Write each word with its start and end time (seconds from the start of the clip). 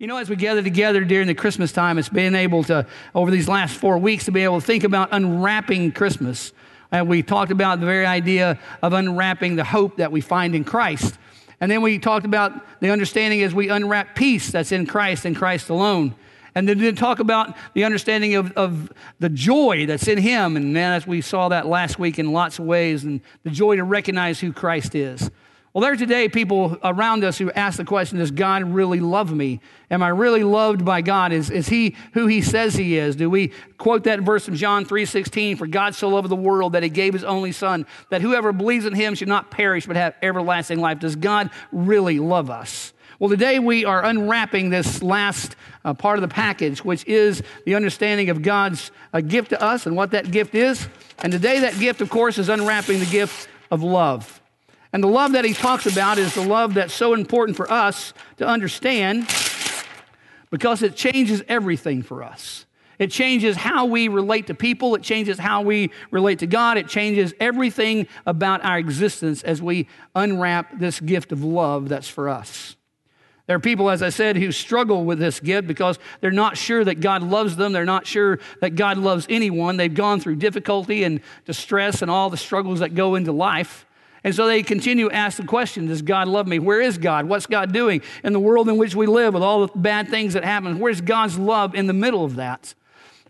You 0.00 0.06
know, 0.06 0.18
as 0.18 0.30
we 0.30 0.36
gather 0.36 0.62
together 0.62 1.02
during 1.04 1.26
the 1.26 1.34
Christmas 1.34 1.72
time, 1.72 1.98
it's 1.98 2.08
been 2.08 2.36
able 2.36 2.62
to, 2.64 2.86
over 3.16 3.32
these 3.32 3.48
last 3.48 3.76
four 3.76 3.98
weeks, 3.98 4.26
to 4.26 4.30
be 4.30 4.44
able 4.44 4.60
to 4.60 4.64
think 4.64 4.84
about 4.84 5.08
unwrapping 5.10 5.90
Christmas. 5.90 6.52
And 6.92 7.08
we 7.08 7.24
talked 7.24 7.50
about 7.50 7.80
the 7.80 7.86
very 7.86 8.06
idea 8.06 8.60
of 8.80 8.92
unwrapping 8.92 9.56
the 9.56 9.64
hope 9.64 9.96
that 9.96 10.12
we 10.12 10.20
find 10.20 10.54
in 10.54 10.62
Christ. 10.62 11.18
And 11.60 11.68
then 11.68 11.82
we 11.82 11.98
talked 11.98 12.24
about 12.24 12.52
the 12.78 12.90
understanding 12.90 13.42
as 13.42 13.52
we 13.52 13.70
unwrap 13.70 14.14
peace 14.14 14.52
that's 14.52 14.70
in 14.70 14.86
Christ 14.86 15.24
and 15.24 15.34
Christ 15.34 15.68
alone. 15.68 16.14
And 16.54 16.68
then 16.68 16.94
talk 16.94 17.18
about 17.18 17.56
the 17.74 17.82
understanding 17.82 18.36
of, 18.36 18.52
of 18.52 18.92
the 19.18 19.28
joy 19.28 19.84
that's 19.86 20.06
in 20.06 20.18
Him. 20.18 20.56
And 20.56 20.78
as 20.78 21.08
we 21.08 21.20
saw 21.22 21.48
that 21.48 21.66
last 21.66 21.98
week 21.98 22.20
in 22.20 22.32
lots 22.32 22.60
of 22.60 22.66
ways, 22.66 23.02
and 23.02 23.20
the 23.42 23.50
joy 23.50 23.74
to 23.74 23.82
recognize 23.82 24.38
who 24.38 24.52
Christ 24.52 24.94
is. 24.94 25.28
Well, 25.78 25.84
there 25.84 25.92
are 25.92 25.96
today 25.96 26.28
people 26.28 26.76
around 26.82 27.22
us 27.22 27.38
who 27.38 27.52
ask 27.52 27.76
the 27.76 27.84
question 27.84 28.18
Does 28.18 28.32
God 28.32 28.64
really 28.64 28.98
love 28.98 29.32
me? 29.32 29.60
Am 29.92 30.02
I 30.02 30.08
really 30.08 30.42
loved 30.42 30.84
by 30.84 31.02
God? 31.02 31.30
Is, 31.30 31.50
is 31.50 31.68
He 31.68 31.94
who 32.14 32.26
He 32.26 32.42
says 32.42 32.74
He 32.74 32.98
is? 32.98 33.14
Do 33.14 33.30
we 33.30 33.52
quote 33.76 34.02
that 34.02 34.18
verse 34.18 34.44
from 34.44 34.56
John 34.56 34.84
3 34.84 35.04
16? 35.04 35.56
For 35.56 35.68
God 35.68 35.94
so 35.94 36.08
loved 36.08 36.30
the 36.30 36.34
world 36.34 36.72
that 36.72 36.82
He 36.82 36.88
gave 36.88 37.12
His 37.12 37.22
only 37.22 37.52
Son, 37.52 37.86
that 38.10 38.22
whoever 38.22 38.52
believes 38.52 38.86
in 38.86 38.92
Him 38.92 39.14
should 39.14 39.28
not 39.28 39.52
perish 39.52 39.86
but 39.86 39.94
have 39.94 40.16
everlasting 40.20 40.80
life. 40.80 40.98
Does 40.98 41.14
God 41.14 41.48
really 41.70 42.18
love 42.18 42.50
us? 42.50 42.92
Well, 43.20 43.30
today 43.30 43.60
we 43.60 43.84
are 43.84 44.04
unwrapping 44.04 44.70
this 44.70 45.00
last 45.00 45.54
uh, 45.84 45.94
part 45.94 46.18
of 46.18 46.22
the 46.22 46.34
package, 46.34 46.84
which 46.84 47.06
is 47.06 47.40
the 47.66 47.76
understanding 47.76 48.30
of 48.30 48.42
God's 48.42 48.90
uh, 49.12 49.20
gift 49.20 49.50
to 49.50 49.62
us 49.62 49.86
and 49.86 49.94
what 49.94 50.10
that 50.10 50.32
gift 50.32 50.56
is. 50.56 50.88
And 51.20 51.30
today, 51.30 51.60
that 51.60 51.78
gift, 51.78 52.00
of 52.00 52.10
course, 52.10 52.36
is 52.36 52.48
unwrapping 52.48 52.98
the 52.98 53.06
gift 53.06 53.48
of 53.70 53.84
love. 53.84 54.38
And 54.92 55.02
the 55.02 55.08
love 55.08 55.32
that 55.32 55.44
he 55.44 55.52
talks 55.52 55.86
about 55.86 56.18
is 56.18 56.34
the 56.34 56.46
love 56.46 56.74
that's 56.74 56.94
so 56.94 57.14
important 57.14 57.56
for 57.56 57.70
us 57.70 58.14
to 58.38 58.46
understand 58.46 59.28
because 60.50 60.82
it 60.82 60.96
changes 60.96 61.42
everything 61.48 62.02
for 62.02 62.22
us. 62.22 62.64
It 62.98 63.10
changes 63.10 63.56
how 63.56 63.86
we 63.86 64.08
relate 64.08 64.48
to 64.48 64.54
people. 64.54 64.94
It 64.94 65.02
changes 65.02 65.38
how 65.38 65.62
we 65.62 65.90
relate 66.10 66.40
to 66.40 66.46
God. 66.46 66.78
It 66.78 66.88
changes 66.88 67.32
everything 67.38 68.08
about 68.26 68.64
our 68.64 68.78
existence 68.78 69.42
as 69.42 69.62
we 69.62 69.86
unwrap 70.14 70.78
this 70.78 70.98
gift 70.98 71.30
of 71.30 71.44
love 71.44 71.88
that's 71.88 72.08
for 72.08 72.28
us. 72.28 72.76
There 73.46 73.56
are 73.56 73.60
people, 73.60 73.88
as 73.88 74.02
I 74.02 74.10
said, 74.10 74.36
who 74.36 74.52
struggle 74.52 75.04
with 75.04 75.18
this 75.18 75.40
gift 75.40 75.66
because 75.66 75.98
they're 76.20 76.30
not 76.30 76.58
sure 76.58 76.84
that 76.84 77.00
God 77.00 77.22
loves 77.22 77.56
them. 77.56 77.72
They're 77.72 77.86
not 77.86 78.06
sure 78.06 78.40
that 78.60 78.74
God 78.74 78.98
loves 78.98 79.26
anyone. 79.30 79.78
They've 79.78 79.94
gone 79.94 80.20
through 80.20 80.36
difficulty 80.36 81.04
and 81.04 81.20
distress 81.46 82.02
and 82.02 82.10
all 82.10 82.28
the 82.28 82.36
struggles 82.36 82.80
that 82.80 82.94
go 82.94 83.14
into 83.14 83.32
life. 83.32 83.86
And 84.28 84.34
so 84.34 84.46
they 84.46 84.62
continue 84.62 85.08
to 85.08 85.14
ask 85.14 85.38
the 85.38 85.46
question 85.46 85.86
Does 85.86 86.02
God 86.02 86.28
love 86.28 86.46
me? 86.46 86.58
Where 86.58 86.82
is 86.82 86.98
God? 86.98 87.24
What's 87.24 87.46
God 87.46 87.72
doing 87.72 88.02
in 88.22 88.34
the 88.34 88.38
world 88.38 88.68
in 88.68 88.76
which 88.76 88.94
we 88.94 89.06
live 89.06 89.32
with 89.32 89.42
all 89.42 89.66
the 89.66 89.72
bad 89.74 90.10
things 90.10 90.34
that 90.34 90.44
happen? 90.44 90.78
Where's 90.78 91.00
God's 91.00 91.38
love 91.38 91.74
in 91.74 91.86
the 91.86 91.94
middle 91.94 92.26
of 92.26 92.36
that? 92.36 92.74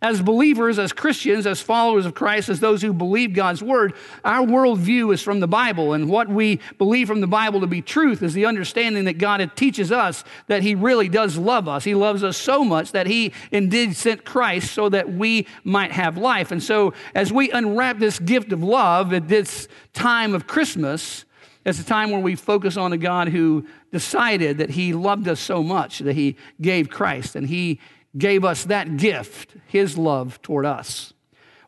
As 0.01 0.23
believers, 0.23 0.79
as 0.79 0.93
Christians, 0.93 1.47
as 1.47 1.61
followers 1.61 2.07
of 2.07 2.15
Christ, 2.15 2.49
as 2.49 2.61
those 2.61 2.83
who 2.83 2.93
believe 2.93 3.33
God's 3.33 3.63
word, 3.63 3.95
our 4.25 4.47
worldview 4.47 5.13
is 5.13 5.23
from 5.23 5.41
the 5.41 5.49
Bible. 5.49 5.93
And 5.93 6.09
what 6.09 6.29
we 6.29 6.61
believe 6.79 7.09
from 7.09 7.21
the 7.21 7.27
Bible 7.27 7.61
to 7.61 7.67
be 7.67 7.83
truth 7.83 8.23
is 8.23 8.33
the 8.33 8.47
understanding 8.47 9.05
that 9.07 9.19
God 9.19 9.39
teaches 9.57 9.91
us 9.91 10.23
that 10.47 10.63
He 10.63 10.75
really 10.75 11.09
does 11.09 11.37
love 11.37 11.67
us. 11.67 11.85
He 11.85 11.95
loves 11.95 12.23
us 12.23 12.37
so 12.37 12.65
much 12.65 12.93
that 12.93 13.07
He 13.07 13.33
indeed 13.51 13.97
sent 13.97 14.25
Christ 14.25 14.73
so 14.73 14.89
that 14.89 15.13
we 15.13 15.47
might 15.65 15.93
have 15.93 16.17
life. 16.17 16.53
And 16.53 16.63
so, 16.63 16.95
as 17.15 17.33
we 17.33 17.51
unwrap 17.51 17.99
this 17.99 18.19
gift 18.19 18.53
of 18.53 18.63
love 18.63 19.13
at 19.13 19.29
this 19.29 19.67
time 19.95 20.35
of 20.35 20.47
Christmas, 20.47 21.25
it's 21.65 21.81
a 21.81 21.85
time 21.85 22.11
when 22.11 22.23
we 22.23 22.35
focus 22.35 22.77
on 22.77 22.93
a 22.93 22.99
God 22.99 23.29
who 23.29 23.67
decided 23.93 24.59
that 24.59 24.71
He 24.71 24.93
loved 24.93 25.29
us 25.29 25.41
so 25.41 25.63
much 25.63 25.99
that 26.01 26.15
He 26.15 26.37
gave 26.61 26.89
Christ 26.89 27.37
and 27.37 27.47
He 27.47 27.81
gave 28.17 28.45
us 28.45 28.65
that 28.65 28.97
gift, 28.97 29.55
his 29.67 29.99
love 29.99 30.41
toward 30.43 30.67
us. 30.67 31.13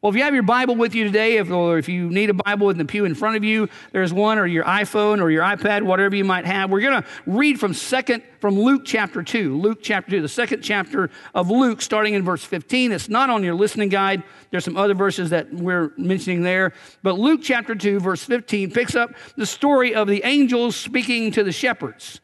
Well, 0.03 0.09
if 0.09 0.17
you 0.17 0.23
have 0.23 0.33
your 0.33 0.43
Bible 0.43 0.77
with 0.77 0.95
you 0.95 1.05
today, 1.05 1.37
if, 1.37 1.51
or 1.51 1.77
if 1.77 1.87
you 1.87 2.09
need 2.09 2.31
a 2.31 2.35
Bible 2.35 2.71
in 2.71 2.79
the 2.79 2.87
pew 2.87 3.05
in 3.05 3.15
front 3.15 3.37
of 3.37 3.45
you, 3.45 3.69
there's 3.93 4.15
one, 4.15 4.39
or 4.39 4.47
your 4.47 4.65
iPhone 4.65 5.21
or 5.21 5.31
your 5.31 5.43
iPad, 5.43 5.83
whatever 5.83 6.17
you 6.17 6.25
might 6.25 6.47
have. 6.47 6.71
We're 6.71 6.81
going 6.81 7.03
to 7.03 7.09
read 7.27 7.61
from 7.61 7.75
second 7.75 8.23
from 8.39 8.59
Luke 8.59 8.85
chapter 8.87 9.23
two. 9.23 9.59
Luke 9.59 9.81
chapter 9.83 10.13
two, 10.13 10.23
the 10.23 10.29
second 10.29 10.63
chapter 10.63 11.11
of 11.35 11.51
Luke, 11.51 11.83
starting 11.83 12.15
in 12.15 12.25
verse 12.25 12.43
15. 12.43 12.93
It's 12.93 13.11
not 13.11 13.29
on 13.29 13.45
your 13.45 13.55
listening 13.55 13.91
guide. 13.91 14.23
There's 14.51 14.65
some 14.65 14.79
other 14.79 14.95
verses 14.95 15.29
that 15.31 15.53
we're 15.53 15.93
mentioning 15.99 16.45
there, 16.45 16.73
but 17.03 17.19
Luke 17.19 17.41
chapter 17.43 17.75
two, 17.75 18.01
verse 18.01 18.25
15, 18.25 18.71
picks 18.71 18.95
up 18.95 19.11
the 19.37 19.45
story 19.45 19.95
of 19.95 20.09
the 20.09 20.25
angels 20.25 20.77
speaking 20.77 21.31
to 21.33 21.45
the 21.45 21.53
shepherds. 21.53 22.23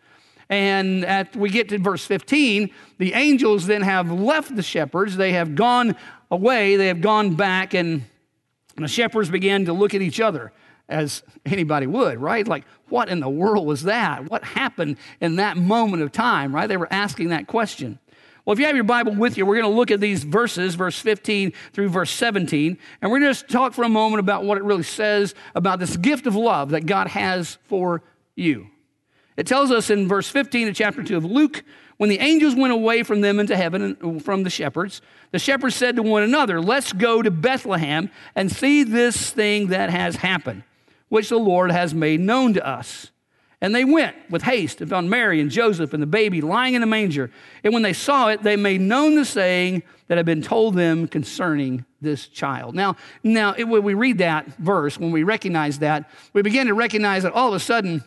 And 0.49 1.05
at 1.05 1.35
we 1.35 1.51
get 1.51 1.69
to 1.71 1.79
verse 1.79 2.05
15, 2.05 2.71
the 2.99 3.15
angels 3.15 3.67
then 3.67 3.83
have 3.83 4.11
left 4.11 4.55
the 4.55 4.63
shepherds. 4.63 5.17
They 5.17 5.33
have 5.33 5.55
gone 5.55 5.97
away, 6.31 6.77
they 6.77 6.89
have 6.89 7.01
gone 7.01 7.35
back, 7.35 7.75
and 7.75 8.05
the 8.77 8.89
shepherds 8.89 9.31
began 9.31 9.65
to 9.65 9.73
look 9.73 9.95
at 9.95 10.03
each 10.03 10.21
other 10.21 10.53
as 10.89 11.23
anybody 11.45 11.87
would, 11.87 12.19
right? 12.19 12.47
Like, 12.47 12.65
what 12.89 13.09
in 13.09 13.21
the 13.21 13.29
world 13.29 13.67
was 13.67 13.83
that? 13.85 14.31
What 14.31 14.45
happened 14.45 14.99
in 15.21 15.37
that 15.37 15.57
moment 15.57 16.03
of 16.03 16.13
time, 16.13 16.55
right? 16.55 16.69
They 16.69 16.77
were 16.77 16.93
asking 16.93 17.31
that 17.31 17.47
question. 17.47 17.99
Well, 18.45 18.53
if 18.53 18.61
you 18.61 18.67
have 18.67 18.77
your 18.77 18.85
Bible 18.85 19.13
with 19.13 19.37
you, 19.37 19.45
we're 19.45 19.57
going 19.57 19.69
to 19.69 19.77
look 19.77 19.91
at 19.91 19.99
these 19.99 20.23
verses, 20.23 20.77
verse 20.77 21.01
15 21.01 21.53
through 21.73 21.89
verse 21.89 22.13
17, 22.13 22.79
and 23.03 23.11
we're 23.11 23.19
going 23.19 23.35
to 23.35 23.45
talk 23.45 23.73
for 23.73 23.83
a 23.83 23.89
moment 23.89 24.21
about 24.21 24.45
what 24.45 24.57
it 24.57 24.63
really 24.63 24.85
says 24.85 25.35
about 25.57 25.81
this 25.81 25.97
gift 25.97 26.29
of 26.29 26.37
love 26.37 26.71
that 26.71 26.87
God 26.87 27.09
has 27.09 27.59
for 27.65 28.05
you. 28.37 28.69
It 29.37 29.47
tells 29.47 29.71
us 29.71 29.91
in 29.91 30.09
verse 30.09 30.29
15 30.29 30.69
of 30.69 30.75
chapter 30.75 31.03
2 31.03 31.17
of 31.17 31.25
Luke 31.25 31.63
when 31.99 32.11
the 32.11 32.19
angels 32.19 32.55
went 32.55 32.73
away 32.73 33.03
from 33.03 33.23
them 33.23 33.41
into 33.41 33.57
heaven 33.57 34.21
from 34.21 34.43
the 34.43 34.51
shepherds, 34.51 35.01
the 35.33 35.39
shepherds 35.39 35.75
said 35.75 35.97
to 35.97 36.03
one 36.03 36.23
another, 36.23 36.61
Let's 36.61 36.93
go 36.93 37.23
to 37.23 37.31
Bethlehem 37.31 38.11
and 38.35 38.53
see 38.53 38.83
this 38.83 39.31
thing 39.31 39.69
that 39.69 39.91
has 39.91 40.17
happened, 40.17 40.63
which 41.09 41.31
the 41.31 41.39
Lord 41.39 41.71
has 41.71 41.95
made 41.95 42.21
known 42.21 42.55
to 42.55 42.67
us. 42.67 43.11
And 43.63 43.75
they 43.75 43.87
went 43.87 44.15
with 44.29 44.43
haste 44.43 44.83
and 44.83 44.91
found 44.91 45.09
Mary 45.09 45.41
and 45.41 45.51
Joseph 45.51 45.95
and 45.95 46.03
the 46.03 46.07
baby 46.07 46.43
lying 46.43 46.75
in 46.75 46.83
a 46.83 46.87
manger. 46.87 47.31
And 47.65 47.73
when 47.73 47.83
they 47.83 47.95
saw 47.95 48.29
it, 48.29 48.43
they 48.43 48.57
made 48.57 48.83
known 48.83 49.15
the 49.15 49.25
saying 49.25 49.83
that 50.09 50.19
had 50.19 50.27
been 50.27 50.43
told 50.43 50.75
them 50.75 51.09
concerning 51.09 51.87
this 52.03 52.29
child. 52.29 52.75
Now, 52.75 52.97
now 53.25 53.55
when 53.55 53.83
we 53.83 53.95
read 53.95 54.19
that 54.19 54.47
verse, 54.59 54.99
when 55.01 55.11
we 55.11 55.23
recognize 55.23 55.79
that, 55.79 56.11
we 56.35 56.43
begin 56.43 56.67
to 56.67 56.75
recognize 56.75 57.23
that 57.23 57.33
all 57.33 57.49
of 57.49 57.55
a 57.55 57.61
sudden, 57.61 58.05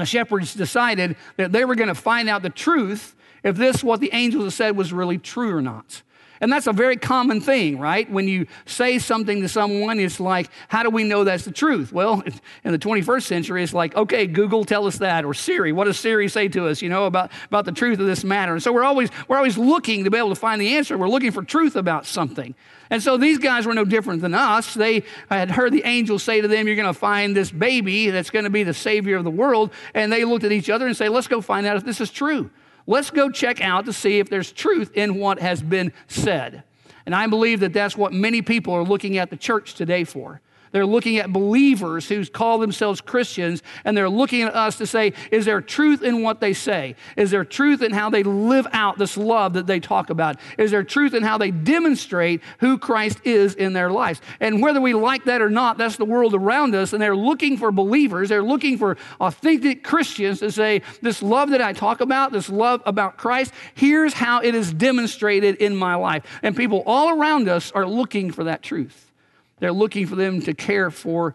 the 0.00 0.06
shepherds 0.06 0.54
decided 0.54 1.16
that 1.36 1.52
they 1.52 1.64
were 1.64 1.74
going 1.74 1.88
to 1.88 1.94
find 1.94 2.28
out 2.28 2.42
the 2.42 2.50
truth 2.50 3.14
if 3.42 3.56
this, 3.56 3.84
what 3.84 4.00
the 4.00 4.10
angels 4.12 4.44
had 4.44 4.52
said, 4.52 4.76
was 4.76 4.92
really 4.92 5.18
true 5.18 5.54
or 5.54 5.62
not. 5.62 6.02
And 6.40 6.52
that's 6.52 6.66
a 6.66 6.72
very 6.72 6.96
common 6.96 7.40
thing, 7.40 7.78
right? 7.78 8.10
When 8.10 8.28
you 8.28 8.46
say 8.66 8.98
something 8.98 9.40
to 9.42 9.48
someone, 9.48 9.98
it's 9.98 10.20
like, 10.20 10.48
how 10.68 10.82
do 10.82 10.90
we 10.90 11.04
know 11.04 11.24
that's 11.24 11.44
the 11.44 11.52
truth? 11.52 11.92
Well, 11.92 12.22
in 12.64 12.72
the 12.72 12.78
21st 12.78 13.22
century, 13.22 13.62
it's 13.62 13.74
like, 13.74 13.96
okay, 13.96 14.26
Google, 14.26 14.64
tell 14.64 14.86
us 14.86 14.98
that. 14.98 15.24
Or 15.24 15.34
Siri, 15.34 15.72
what 15.72 15.84
does 15.84 15.98
Siri 15.98 16.28
say 16.28 16.48
to 16.48 16.68
us, 16.68 16.82
you 16.82 16.88
know, 16.88 17.06
about, 17.06 17.30
about 17.46 17.64
the 17.64 17.72
truth 17.72 17.98
of 17.98 18.06
this 18.06 18.24
matter? 18.24 18.52
And 18.52 18.62
so 18.62 18.72
we're 18.72 18.84
always, 18.84 19.10
we're 19.28 19.36
always 19.36 19.56
looking 19.56 20.04
to 20.04 20.10
be 20.10 20.18
able 20.18 20.30
to 20.30 20.34
find 20.34 20.60
the 20.60 20.76
answer. 20.76 20.98
We're 20.98 21.08
looking 21.08 21.32
for 21.32 21.42
truth 21.42 21.76
about 21.76 22.06
something. 22.06 22.54
And 22.90 23.02
so 23.02 23.16
these 23.16 23.38
guys 23.38 23.66
were 23.66 23.74
no 23.74 23.84
different 23.84 24.22
than 24.22 24.34
us. 24.34 24.74
They 24.74 25.04
had 25.28 25.50
heard 25.50 25.72
the 25.72 25.82
angel 25.84 26.18
say 26.18 26.40
to 26.40 26.48
them, 26.48 26.66
You're 26.66 26.76
going 26.76 26.92
to 26.92 26.98
find 26.98 27.36
this 27.36 27.50
baby 27.50 28.10
that's 28.10 28.30
going 28.30 28.44
to 28.44 28.50
be 28.50 28.62
the 28.62 28.74
savior 28.74 29.16
of 29.16 29.24
the 29.24 29.30
world. 29.30 29.72
And 29.94 30.12
they 30.12 30.24
looked 30.24 30.44
at 30.44 30.52
each 30.52 30.70
other 30.70 30.86
and 30.86 30.96
say, 30.96 31.08
Let's 31.08 31.28
go 31.28 31.40
find 31.40 31.66
out 31.66 31.76
if 31.76 31.84
this 31.84 32.00
is 32.00 32.10
true. 32.10 32.50
Let's 32.86 33.10
go 33.10 33.30
check 33.30 33.60
out 33.60 33.84
to 33.86 33.92
see 33.92 34.18
if 34.18 34.28
there's 34.28 34.52
truth 34.52 34.92
in 34.94 35.16
what 35.16 35.40
has 35.40 35.60
been 35.62 35.92
said. 36.08 36.62
And 37.04 37.14
I 37.14 37.26
believe 37.26 37.60
that 37.60 37.72
that's 37.72 37.96
what 37.96 38.12
many 38.12 38.42
people 38.42 38.74
are 38.74 38.84
looking 38.84 39.18
at 39.18 39.30
the 39.30 39.36
church 39.36 39.74
today 39.74 40.04
for. 40.04 40.40
They're 40.72 40.86
looking 40.86 41.18
at 41.18 41.32
believers 41.32 42.08
who 42.08 42.24
call 42.26 42.58
themselves 42.58 43.00
Christians, 43.00 43.62
and 43.84 43.96
they're 43.96 44.08
looking 44.08 44.42
at 44.42 44.54
us 44.54 44.76
to 44.78 44.86
say, 44.86 45.12
is 45.30 45.44
there 45.44 45.60
truth 45.60 46.02
in 46.02 46.22
what 46.22 46.40
they 46.40 46.52
say? 46.52 46.96
Is 47.16 47.30
there 47.30 47.44
truth 47.44 47.82
in 47.82 47.92
how 47.92 48.10
they 48.10 48.22
live 48.22 48.66
out 48.72 48.98
this 48.98 49.16
love 49.16 49.54
that 49.54 49.66
they 49.66 49.80
talk 49.80 50.10
about? 50.10 50.36
Is 50.58 50.70
there 50.70 50.84
truth 50.84 51.14
in 51.14 51.22
how 51.22 51.38
they 51.38 51.50
demonstrate 51.50 52.42
who 52.58 52.78
Christ 52.78 53.20
is 53.24 53.54
in 53.54 53.72
their 53.72 53.90
lives? 53.90 54.20
And 54.40 54.62
whether 54.62 54.80
we 54.80 54.94
like 54.94 55.24
that 55.24 55.40
or 55.42 55.50
not, 55.50 55.78
that's 55.78 55.96
the 55.96 56.04
world 56.04 56.34
around 56.34 56.74
us, 56.74 56.92
and 56.92 57.00
they're 57.00 57.16
looking 57.16 57.56
for 57.56 57.72
believers. 57.72 58.28
They're 58.28 58.42
looking 58.42 58.78
for 58.78 58.96
authentic 59.20 59.84
Christians 59.84 60.40
to 60.40 60.50
say, 60.50 60.82
this 61.02 61.22
love 61.22 61.50
that 61.50 61.62
I 61.62 61.72
talk 61.72 62.00
about, 62.00 62.32
this 62.32 62.48
love 62.48 62.82
about 62.86 63.16
Christ, 63.16 63.52
here's 63.74 64.14
how 64.14 64.40
it 64.40 64.54
is 64.54 64.72
demonstrated 64.72 65.56
in 65.56 65.76
my 65.76 65.94
life. 65.94 66.24
And 66.42 66.56
people 66.56 66.82
all 66.86 67.10
around 67.10 67.48
us 67.48 67.72
are 67.72 67.86
looking 67.86 68.30
for 68.30 68.44
that 68.44 68.62
truth. 68.62 69.05
They're 69.58 69.72
looking 69.72 70.06
for 70.06 70.16
them 70.16 70.40
to 70.42 70.54
care 70.54 70.90
for, 70.90 71.34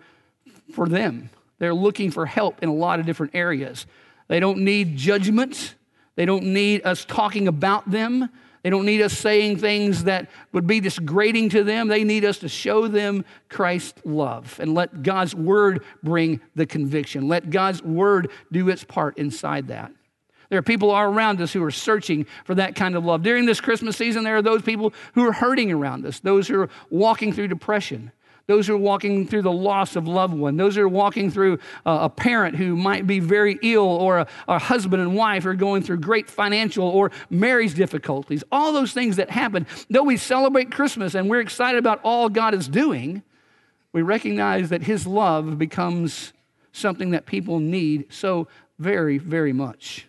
for 0.73 0.87
them. 0.87 1.29
They're 1.59 1.73
looking 1.73 2.11
for 2.11 2.25
help 2.25 2.61
in 2.63 2.69
a 2.69 2.73
lot 2.73 2.99
of 2.99 3.05
different 3.05 3.35
areas. 3.35 3.85
They 4.27 4.39
don't 4.39 4.59
need 4.59 4.97
judgment. 4.97 5.75
They 6.15 6.25
don't 6.25 6.45
need 6.45 6.85
us 6.85 7.05
talking 7.05 7.47
about 7.47 7.89
them. 7.89 8.29
They 8.63 8.69
don't 8.69 8.85
need 8.85 9.01
us 9.01 9.13
saying 9.13 9.57
things 9.57 10.03
that 10.03 10.29
would 10.51 10.67
be 10.67 10.79
disgrading 10.79 11.49
to 11.49 11.63
them. 11.63 11.87
They 11.87 12.03
need 12.03 12.25
us 12.25 12.37
to 12.39 12.49
show 12.49 12.87
them 12.87 13.25
Christ's 13.49 14.01
love 14.05 14.59
and 14.59 14.75
let 14.75 15.01
God's 15.01 15.33
word 15.33 15.83
bring 16.03 16.41
the 16.55 16.67
conviction. 16.67 17.27
Let 17.27 17.49
God's 17.49 17.81
word 17.81 18.29
do 18.51 18.69
its 18.69 18.83
part 18.83 19.17
inside 19.17 19.69
that. 19.69 19.91
There 20.51 20.59
are 20.59 20.61
people 20.61 20.91
all 20.91 21.03
around 21.03 21.39
us 21.39 21.53
who 21.53 21.63
are 21.63 21.71
searching 21.71 22.25
for 22.43 22.55
that 22.55 22.75
kind 22.75 22.97
of 22.97 23.05
love. 23.05 23.23
During 23.23 23.45
this 23.45 23.61
Christmas 23.61 23.95
season, 23.95 24.25
there 24.25 24.35
are 24.35 24.41
those 24.41 24.61
people 24.61 24.93
who 25.13 25.25
are 25.25 25.31
hurting 25.31 25.71
around 25.71 26.05
us, 26.05 26.19
those 26.19 26.49
who 26.49 26.59
are 26.59 26.69
walking 26.89 27.31
through 27.31 27.47
depression, 27.47 28.11
those 28.47 28.67
who 28.67 28.73
are 28.73 28.77
walking 28.77 29.25
through 29.25 29.43
the 29.43 29.51
loss 29.51 29.95
of 29.95 30.09
loved 30.09 30.33
one, 30.33 30.57
those 30.57 30.75
who 30.75 30.81
are 30.81 30.89
walking 30.89 31.31
through 31.31 31.53
uh, 31.85 31.99
a 32.01 32.09
parent 32.09 32.57
who 32.57 32.75
might 32.75 33.07
be 33.07 33.21
very 33.21 33.59
ill, 33.63 33.85
or 33.85 34.19
a, 34.19 34.27
a 34.49 34.59
husband 34.59 35.01
and 35.01 35.15
wife 35.15 35.45
are 35.45 35.53
going 35.53 35.83
through 35.83 35.99
great 35.99 36.29
financial 36.29 36.85
or 36.85 37.11
marriage 37.29 37.73
difficulties. 37.73 38.43
All 38.51 38.73
those 38.73 38.91
things 38.91 39.15
that 39.15 39.29
happen, 39.29 39.65
though 39.89 40.03
we 40.03 40.17
celebrate 40.17 40.69
Christmas 40.69 41.15
and 41.15 41.29
we're 41.29 41.39
excited 41.39 41.79
about 41.79 42.01
all 42.03 42.27
God 42.27 42.53
is 42.53 42.67
doing, 42.67 43.23
we 43.93 44.01
recognize 44.01 44.67
that 44.67 44.83
His 44.83 45.07
love 45.07 45.57
becomes 45.57 46.33
something 46.73 47.11
that 47.11 47.25
people 47.25 47.59
need 47.59 48.11
so 48.11 48.49
very, 48.77 49.17
very 49.17 49.53
much. 49.53 50.07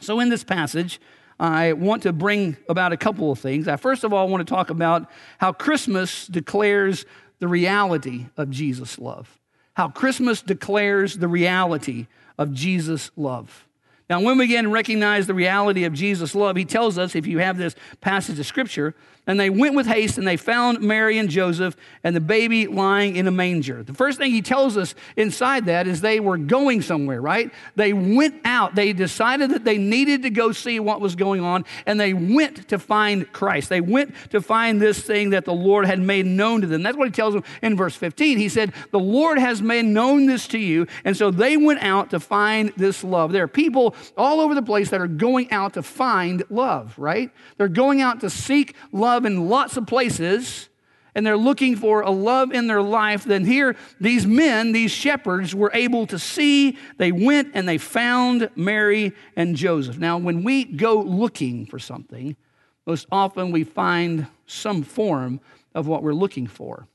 So, 0.00 0.20
in 0.20 0.28
this 0.28 0.44
passage, 0.44 1.00
I 1.40 1.72
want 1.72 2.02
to 2.02 2.12
bring 2.12 2.56
about 2.68 2.92
a 2.92 2.96
couple 2.96 3.30
of 3.30 3.38
things. 3.38 3.68
I 3.68 3.76
first 3.76 4.04
of 4.04 4.12
all 4.12 4.28
want 4.28 4.46
to 4.46 4.52
talk 4.52 4.70
about 4.70 5.08
how 5.38 5.52
Christmas 5.52 6.26
declares 6.26 7.04
the 7.38 7.48
reality 7.48 8.26
of 8.36 8.50
Jesus' 8.50 8.98
love. 8.98 9.38
How 9.74 9.88
Christmas 9.88 10.42
declares 10.42 11.18
the 11.18 11.28
reality 11.28 12.06
of 12.36 12.52
Jesus' 12.52 13.10
love. 13.16 13.66
Now, 14.10 14.22
when 14.22 14.38
we 14.38 14.48
to 14.48 14.68
recognize 14.68 15.26
the 15.26 15.34
reality 15.34 15.84
of 15.84 15.92
Jesus' 15.92 16.34
love, 16.34 16.56
he 16.56 16.64
tells 16.64 16.96
us, 16.96 17.14
if 17.14 17.26
you 17.26 17.38
have 17.38 17.58
this 17.58 17.76
passage 18.00 18.38
of 18.38 18.46
scripture, 18.46 18.94
and 19.28 19.38
they 19.38 19.50
went 19.50 19.76
with 19.76 19.86
haste 19.86 20.16
and 20.16 20.26
they 20.26 20.38
found 20.38 20.80
Mary 20.80 21.18
and 21.18 21.28
Joseph 21.28 21.76
and 22.02 22.16
the 22.16 22.20
baby 22.20 22.66
lying 22.66 23.14
in 23.14 23.28
a 23.28 23.30
manger. 23.30 23.82
The 23.82 23.92
first 23.92 24.18
thing 24.18 24.30
he 24.30 24.40
tells 24.40 24.78
us 24.78 24.94
inside 25.16 25.66
that 25.66 25.86
is 25.86 26.00
they 26.00 26.18
were 26.18 26.38
going 26.38 26.80
somewhere, 26.80 27.20
right? 27.20 27.52
They 27.76 27.92
went 27.92 28.40
out. 28.46 28.74
They 28.74 28.94
decided 28.94 29.50
that 29.50 29.64
they 29.64 29.76
needed 29.76 30.22
to 30.22 30.30
go 30.30 30.52
see 30.52 30.80
what 30.80 31.02
was 31.02 31.14
going 31.14 31.42
on 31.42 31.66
and 31.84 32.00
they 32.00 32.14
went 32.14 32.68
to 32.68 32.78
find 32.78 33.30
Christ. 33.30 33.68
They 33.68 33.82
went 33.82 34.14
to 34.30 34.40
find 34.40 34.80
this 34.80 35.02
thing 35.02 35.30
that 35.30 35.44
the 35.44 35.52
Lord 35.52 35.84
had 35.84 36.00
made 36.00 36.24
known 36.24 36.62
to 36.62 36.66
them. 36.66 36.82
That's 36.82 36.96
what 36.96 37.08
he 37.08 37.12
tells 37.12 37.34
them 37.34 37.44
in 37.60 37.76
verse 37.76 37.94
15. 37.94 38.38
He 38.38 38.48
said, 38.48 38.72
The 38.92 38.98
Lord 38.98 39.38
has 39.38 39.60
made 39.60 39.84
known 39.84 40.24
this 40.24 40.48
to 40.48 40.58
you. 40.58 40.86
And 41.04 41.14
so 41.14 41.30
they 41.30 41.58
went 41.58 41.82
out 41.82 42.10
to 42.10 42.20
find 42.20 42.72
this 42.78 43.04
love. 43.04 43.32
There 43.32 43.44
are 43.44 43.48
people 43.48 43.94
all 44.16 44.40
over 44.40 44.54
the 44.54 44.62
place 44.62 44.88
that 44.88 45.02
are 45.02 45.06
going 45.06 45.50
out 45.50 45.74
to 45.74 45.82
find 45.82 46.42
love, 46.48 46.94
right? 46.98 47.30
They're 47.58 47.68
going 47.68 48.00
out 48.00 48.20
to 48.20 48.30
seek 48.30 48.74
love 48.90 49.17
love 49.18 49.26
in 49.26 49.48
lots 49.48 49.76
of 49.76 49.84
places 49.84 50.68
and 51.12 51.26
they're 51.26 51.36
looking 51.36 51.74
for 51.74 52.02
a 52.02 52.10
love 52.10 52.52
in 52.52 52.68
their 52.68 52.80
life, 52.80 53.24
then 53.24 53.44
here 53.44 53.74
these 54.00 54.24
men, 54.24 54.70
these 54.70 54.92
shepherds, 54.92 55.56
were 55.56 55.72
able 55.74 56.06
to 56.06 56.20
see. 56.20 56.78
They 56.98 57.10
went 57.10 57.50
and 57.54 57.68
they 57.68 57.78
found 57.78 58.48
Mary 58.54 59.12
and 59.34 59.56
Joseph. 59.56 59.98
Now, 59.98 60.18
when 60.18 60.44
we 60.44 60.62
go 60.62 61.00
looking 61.00 61.66
for 61.66 61.80
something, 61.80 62.36
most 62.86 63.08
often 63.10 63.50
we 63.50 63.64
find 63.64 64.28
some 64.46 64.84
form 64.84 65.40
of 65.74 65.88
what 65.88 66.04
we're 66.04 66.12
looking 66.12 66.46
for. 66.46 66.86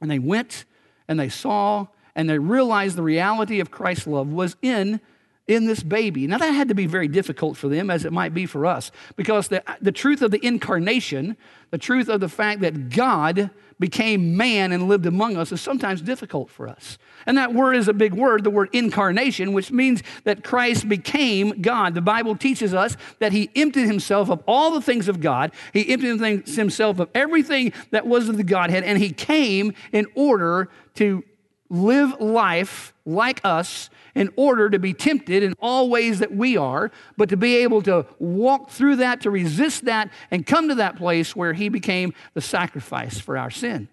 And 0.00 0.08
they 0.08 0.20
went 0.20 0.64
and 1.08 1.18
they 1.18 1.28
saw 1.28 1.88
and 2.14 2.30
they 2.30 2.38
realized 2.38 2.94
the 2.94 3.02
reality 3.02 3.58
of 3.58 3.72
Christ's 3.72 4.06
love 4.06 4.28
was 4.28 4.56
in 4.62 5.00
in 5.48 5.64
this 5.64 5.82
baby. 5.82 6.26
Now, 6.26 6.38
that 6.38 6.50
had 6.50 6.68
to 6.68 6.74
be 6.74 6.86
very 6.86 7.08
difficult 7.08 7.56
for 7.56 7.68
them, 7.68 7.90
as 7.90 8.04
it 8.04 8.12
might 8.12 8.34
be 8.34 8.46
for 8.46 8.66
us, 8.66 8.92
because 9.16 9.48
the, 9.48 9.64
the 9.80 9.90
truth 9.90 10.20
of 10.20 10.30
the 10.30 10.44
incarnation, 10.46 11.36
the 11.70 11.78
truth 11.78 12.08
of 12.08 12.20
the 12.20 12.28
fact 12.28 12.60
that 12.60 12.90
God 12.90 13.50
became 13.80 14.36
man 14.36 14.72
and 14.72 14.88
lived 14.88 15.06
among 15.06 15.36
us, 15.36 15.50
is 15.50 15.60
sometimes 15.60 16.02
difficult 16.02 16.50
for 16.50 16.68
us. 16.68 16.98
And 17.26 17.38
that 17.38 17.54
word 17.54 17.76
is 17.76 17.88
a 17.88 17.92
big 17.92 18.12
word, 18.12 18.44
the 18.44 18.50
word 18.50 18.68
incarnation, 18.72 19.52
which 19.52 19.70
means 19.70 20.02
that 20.24 20.44
Christ 20.44 20.88
became 20.88 21.62
God. 21.62 21.94
The 21.94 22.02
Bible 22.02 22.36
teaches 22.36 22.74
us 22.74 22.96
that 23.20 23.32
he 23.32 23.50
emptied 23.56 23.86
himself 23.86 24.30
of 24.30 24.42
all 24.46 24.72
the 24.72 24.82
things 24.82 25.08
of 25.08 25.20
God, 25.20 25.52
he 25.72 25.88
emptied 25.88 26.46
himself 26.46 26.98
of 26.98 27.08
everything 27.14 27.72
that 27.90 28.06
was 28.06 28.28
of 28.28 28.36
the 28.36 28.44
Godhead, 28.44 28.84
and 28.84 28.98
he 28.98 29.12
came 29.12 29.72
in 29.92 30.06
order 30.14 30.68
to 30.96 31.22
live 31.70 32.20
life 32.20 32.94
like 33.04 33.40
us 33.44 33.90
in 34.14 34.30
order 34.36 34.70
to 34.70 34.78
be 34.78 34.92
tempted 34.92 35.42
in 35.42 35.54
all 35.60 35.88
ways 35.88 36.18
that 36.18 36.34
we 36.34 36.56
are, 36.56 36.90
but 37.16 37.28
to 37.28 37.36
be 37.36 37.56
able 37.56 37.82
to 37.82 38.06
walk 38.18 38.70
through 38.70 38.96
that, 38.96 39.20
to 39.22 39.30
resist 39.30 39.84
that, 39.84 40.10
and 40.30 40.46
come 40.46 40.68
to 40.68 40.74
that 40.76 40.96
place 40.96 41.36
where 41.36 41.52
He 41.52 41.68
became 41.68 42.14
the 42.34 42.40
sacrifice 42.40 43.18
for 43.18 43.36
our 43.36 43.50
sin. 43.50 43.88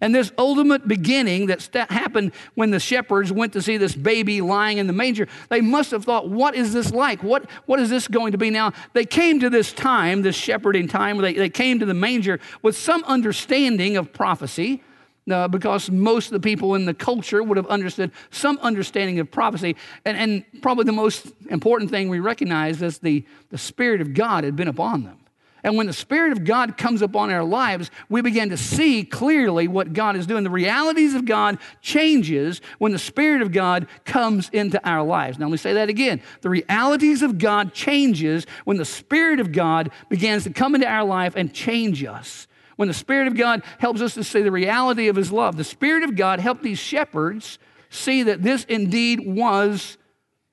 And 0.00 0.14
this 0.14 0.30
ultimate 0.36 0.86
beginning 0.86 1.46
that 1.46 1.62
st- 1.62 1.90
happened 1.90 2.32
when 2.54 2.70
the 2.70 2.78
shepherds 2.80 3.32
went 3.32 3.54
to 3.54 3.62
see 3.62 3.78
this 3.78 3.94
baby 3.94 4.42
lying 4.42 4.76
in 4.76 4.86
the 4.86 4.92
manger, 4.92 5.26
they 5.48 5.62
must 5.62 5.90
have 5.90 6.04
thought, 6.04 6.28
what 6.28 6.54
is 6.54 6.74
this 6.74 6.90
like? 6.90 7.22
What, 7.22 7.48
what 7.64 7.80
is 7.80 7.88
this 7.88 8.06
going 8.06 8.32
to 8.32 8.38
be? 8.38 8.50
Now, 8.50 8.72
they 8.92 9.06
came 9.06 9.40
to 9.40 9.48
this 9.48 9.72
time, 9.72 10.20
this 10.20 10.36
shepherding 10.36 10.88
time, 10.88 11.16
they, 11.18 11.32
they 11.32 11.48
came 11.48 11.78
to 11.78 11.86
the 11.86 11.94
manger 11.94 12.40
with 12.60 12.76
some 12.76 13.04
understanding 13.04 13.96
of 13.96 14.12
prophecy 14.12 14.82
uh, 15.30 15.48
because 15.48 15.90
most 15.90 16.26
of 16.26 16.32
the 16.32 16.40
people 16.40 16.74
in 16.74 16.84
the 16.84 16.94
culture 16.94 17.42
would 17.42 17.56
have 17.56 17.66
understood 17.66 18.12
some 18.30 18.58
understanding 18.58 19.18
of 19.18 19.30
prophecy. 19.30 19.76
And, 20.04 20.16
and 20.16 20.62
probably 20.62 20.84
the 20.84 20.92
most 20.92 21.26
important 21.50 21.90
thing 21.90 22.08
we 22.08 22.20
recognize 22.20 22.80
is 22.82 22.98
the, 22.98 23.24
the 23.50 23.58
Spirit 23.58 24.00
of 24.00 24.14
God 24.14 24.44
had 24.44 24.56
been 24.56 24.68
upon 24.68 25.04
them. 25.04 25.18
And 25.64 25.76
when 25.76 25.88
the 25.88 25.92
Spirit 25.92 26.30
of 26.30 26.44
God 26.44 26.76
comes 26.76 27.02
upon 27.02 27.32
our 27.32 27.42
lives, 27.42 27.90
we 28.08 28.22
begin 28.22 28.50
to 28.50 28.56
see 28.56 29.04
clearly 29.04 29.66
what 29.66 29.92
God 29.92 30.14
is 30.14 30.24
doing. 30.24 30.44
The 30.44 30.50
realities 30.50 31.14
of 31.14 31.24
God 31.24 31.58
changes 31.82 32.60
when 32.78 32.92
the 32.92 33.00
Spirit 33.00 33.42
of 33.42 33.50
God 33.50 33.88
comes 34.04 34.48
into 34.50 34.80
our 34.88 35.02
lives. 35.02 35.40
Now 35.40 35.46
let 35.46 35.52
me 35.52 35.58
say 35.58 35.72
that 35.72 35.88
again. 35.88 36.22
The 36.42 36.50
realities 36.50 37.22
of 37.22 37.38
God 37.38 37.74
changes 37.74 38.46
when 38.64 38.76
the 38.76 38.84
Spirit 38.84 39.40
of 39.40 39.50
God 39.50 39.90
begins 40.08 40.44
to 40.44 40.50
come 40.50 40.76
into 40.76 40.86
our 40.86 41.02
life 41.02 41.34
and 41.34 41.52
change 41.52 42.04
us. 42.04 42.46
When 42.76 42.88
the 42.88 42.94
Spirit 42.94 43.26
of 43.26 43.36
God 43.36 43.62
helps 43.78 44.00
us 44.00 44.14
to 44.14 44.24
see 44.24 44.42
the 44.42 44.52
reality 44.52 45.08
of 45.08 45.16
His 45.16 45.32
love, 45.32 45.56
the 45.56 45.64
Spirit 45.64 46.04
of 46.04 46.14
God 46.14 46.40
helped 46.40 46.62
these 46.62 46.78
shepherds 46.78 47.58
see 47.90 48.22
that 48.24 48.42
this 48.42 48.64
indeed 48.64 49.20
was 49.26 49.96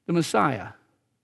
the 0.07 0.13
Messiah, 0.13 0.69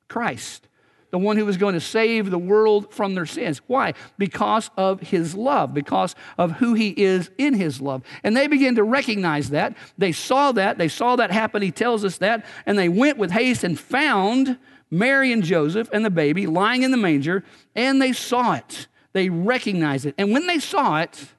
Christ, 0.08 0.68
the 1.12 1.18
one 1.18 1.38
who 1.38 1.46
was 1.46 1.58
going 1.58 1.74
to 1.74 1.80
save 1.80 2.30
the 2.30 2.38
world 2.38 2.94
from 2.94 3.16
their 3.16 3.26
sins. 3.26 3.62
Why? 3.68 3.94
Because 4.18 4.70
of 4.78 5.00
His 5.02 5.36
love, 5.36 5.74
because 5.74 6.16
of 6.38 6.54
who 6.54 6.74
He 6.74 6.90
is 6.90 7.32
in 7.38 7.54
His 7.54 7.82
love. 7.82 8.04
And 8.24 8.36
they 8.36 8.48
began 8.48 8.76
to 8.76 8.84
recognize 8.84 9.50
that. 9.52 9.76
They 9.98 10.12
saw 10.12 10.52
that. 10.52 10.78
They 10.78 10.90
saw 10.90 11.16
that 11.16 11.32
happen. 11.32 11.62
He 11.62 11.72
tells 11.72 12.04
us 12.04 12.18
that. 12.18 12.46
And 12.66 12.78
they 12.78 12.90
went 12.90 13.18
with 13.18 13.32
haste 13.32 13.64
and 13.64 13.80
found 13.80 14.58
Mary 14.92 15.32
and 15.32 15.44
Joseph 15.44 15.90
and 15.94 16.04
the 16.04 16.10
baby 16.10 16.48
lying 16.48 16.84
in 16.84 16.92
the 16.92 16.98
manger, 16.98 17.44
and 17.76 18.02
they 18.02 18.12
saw 18.12 18.54
it. 18.54 18.88
They 19.14 19.30
recognized 19.30 20.06
it. 20.06 20.16
And 20.18 20.32
when 20.32 20.48
they 20.48 20.60
saw 20.60 21.00
it, 21.00 21.30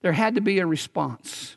there 0.00 0.12
had 0.12 0.34
to 0.34 0.40
be 0.40 0.58
a 0.58 0.66
response. 0.66 1.56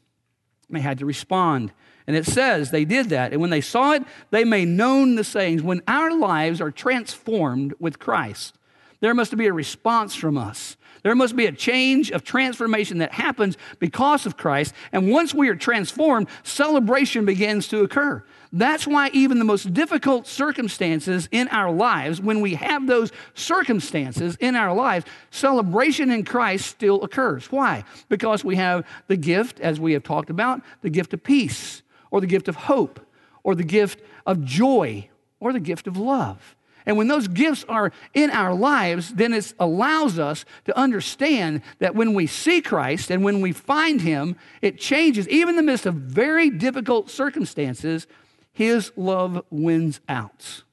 They 0.69 0.81
had 0.81 0.99
to 0.99 1.05
respond. 1.05 1.71
And 2.07 2.15
it 2.15 2.25
says 2.25 2.69
they 2.71 2.85
did 2.85 3.09
that. 3.09 3.31
And 3.31 3.41
when 3.41 3.49
they 3.49 3.61
saw 3.61 3.93
it, 3.93 4.03
they 4.29 4.43
made 4.43 4.67
known 4.67 5.15
the 5.15 5.23
sayings. 5.23 5.63
When 5.63 5.81
our 5.87 6.15
lives 6.15 6.61
are 6.61 6.71
transformed 6.71 7.73
with 7.79 7.99
Christ, 7.99 8.55
there 8.99 9.13
must 9.13 9.35
be 9.35 9.47
a 9.47 9.53
response 9.53 10.15
from 10.15 10.37
us. 10.37 10.77
There 11.03 11.15
must 11.15 11.35
be 11.35 11.45
a 11.45 11.51
change 11.51 12.11
of 12.11 12.23
transformation 12.23 12.97
that 12.99 13.11
happens 13.11 13.57
because 13.79 14.25
of 14.25 14.37
Christ. 14.37 14.73
And 14.91 15.11
once 15.11 15.33
we 15.33 15.49
are 15.49 15.55
transformed, 15.55 16.27
celebration 16.43 17.25
begins 17.25 17.67
to 17.69 17.81
occur. 17.81 18.23
That's 18.57 18.87
why, 18.87 19.09
even 19.11 19.37
the 19.37 19.43
most 19.43 19.73
difficult 19.73 20.27
circumstances 20.27 21.27
in 21.29 21.49
our 21.49 21.73
lives, 21.73 22.21
when 22.21 22.39
we 22.39 22.53
have 22.53 22.87
those 22.87 23.11
circumstances 23.33 24.37
in 24.39 24.55
our 24.55 24.73
lives, 24.73 25.05
celebration 25.29 26.09
in 26.09 26.23
Christ 26.23 26.67
still 26.67 27.03
occurs. 27.03 27.51
Why? 27.51 27.83
Because 28.07 28.45
we 28.45 28.55
have 28.55 28.85
the 29.07 29.17
gift, 29.17 29.59
as 29.59 29.77
we 29.77 29.91
have 29.91 30.03
talked 30.03 30.29
about, 30.29 30.61
the 30.83 30.89
gift 30.89 31.13
of 31.13 31.21
peace, 31.21 31.81
or 32.11 32.21
the 32.21 32.27
gift 32.27 32.47
of 32.47 32.55
hope, 32.55 33.05
or 33.43 33.55
the 33.55 33.63
gift 33.65 34.01
of 34.25 34.45
joy, 34.45 35.09
or 35.41 35.51
the 35.51 35.59
gift 35.59 35.85
of 35.85 35.97
love. 35.97 36.55
And 36.85 36.97
when 36.97 37.09
those 37.09 37.27
gifts 37.27 37.65
are 37.67 37.91
in 38.13 38.31
our 38.31 38.53
lives, 38.53 39.15
then 39.15 39.33
it 39.33 39.53
allows 39.59 40.17
us 40.17 40.45
to 40.63 40.77
understand 40.77 41.61
that 41.79 41.93
when 41.93 42.13
we 42.13 42.25
see 42.25 42.61
Christ 42.61 43.11
and 43.11 43.21
when 43.21 43.41
we 43.41 43.51
find 43.51 43.99
Him, 43.99 44.37
it 44.61 44.79
changes, 44.79 45.27
even 45.27 45.49
in 45.49 45.55
the 45.57 45.71
midst 45.71 45.85
of 45.85 45.95
very 45.95 46.49
difficult 46.49 47.09
circumstances, 47.09 48.07
his 48.55 48.93
love 48.95 49.43
wins 49.49 49.99
out. 50.07 50.63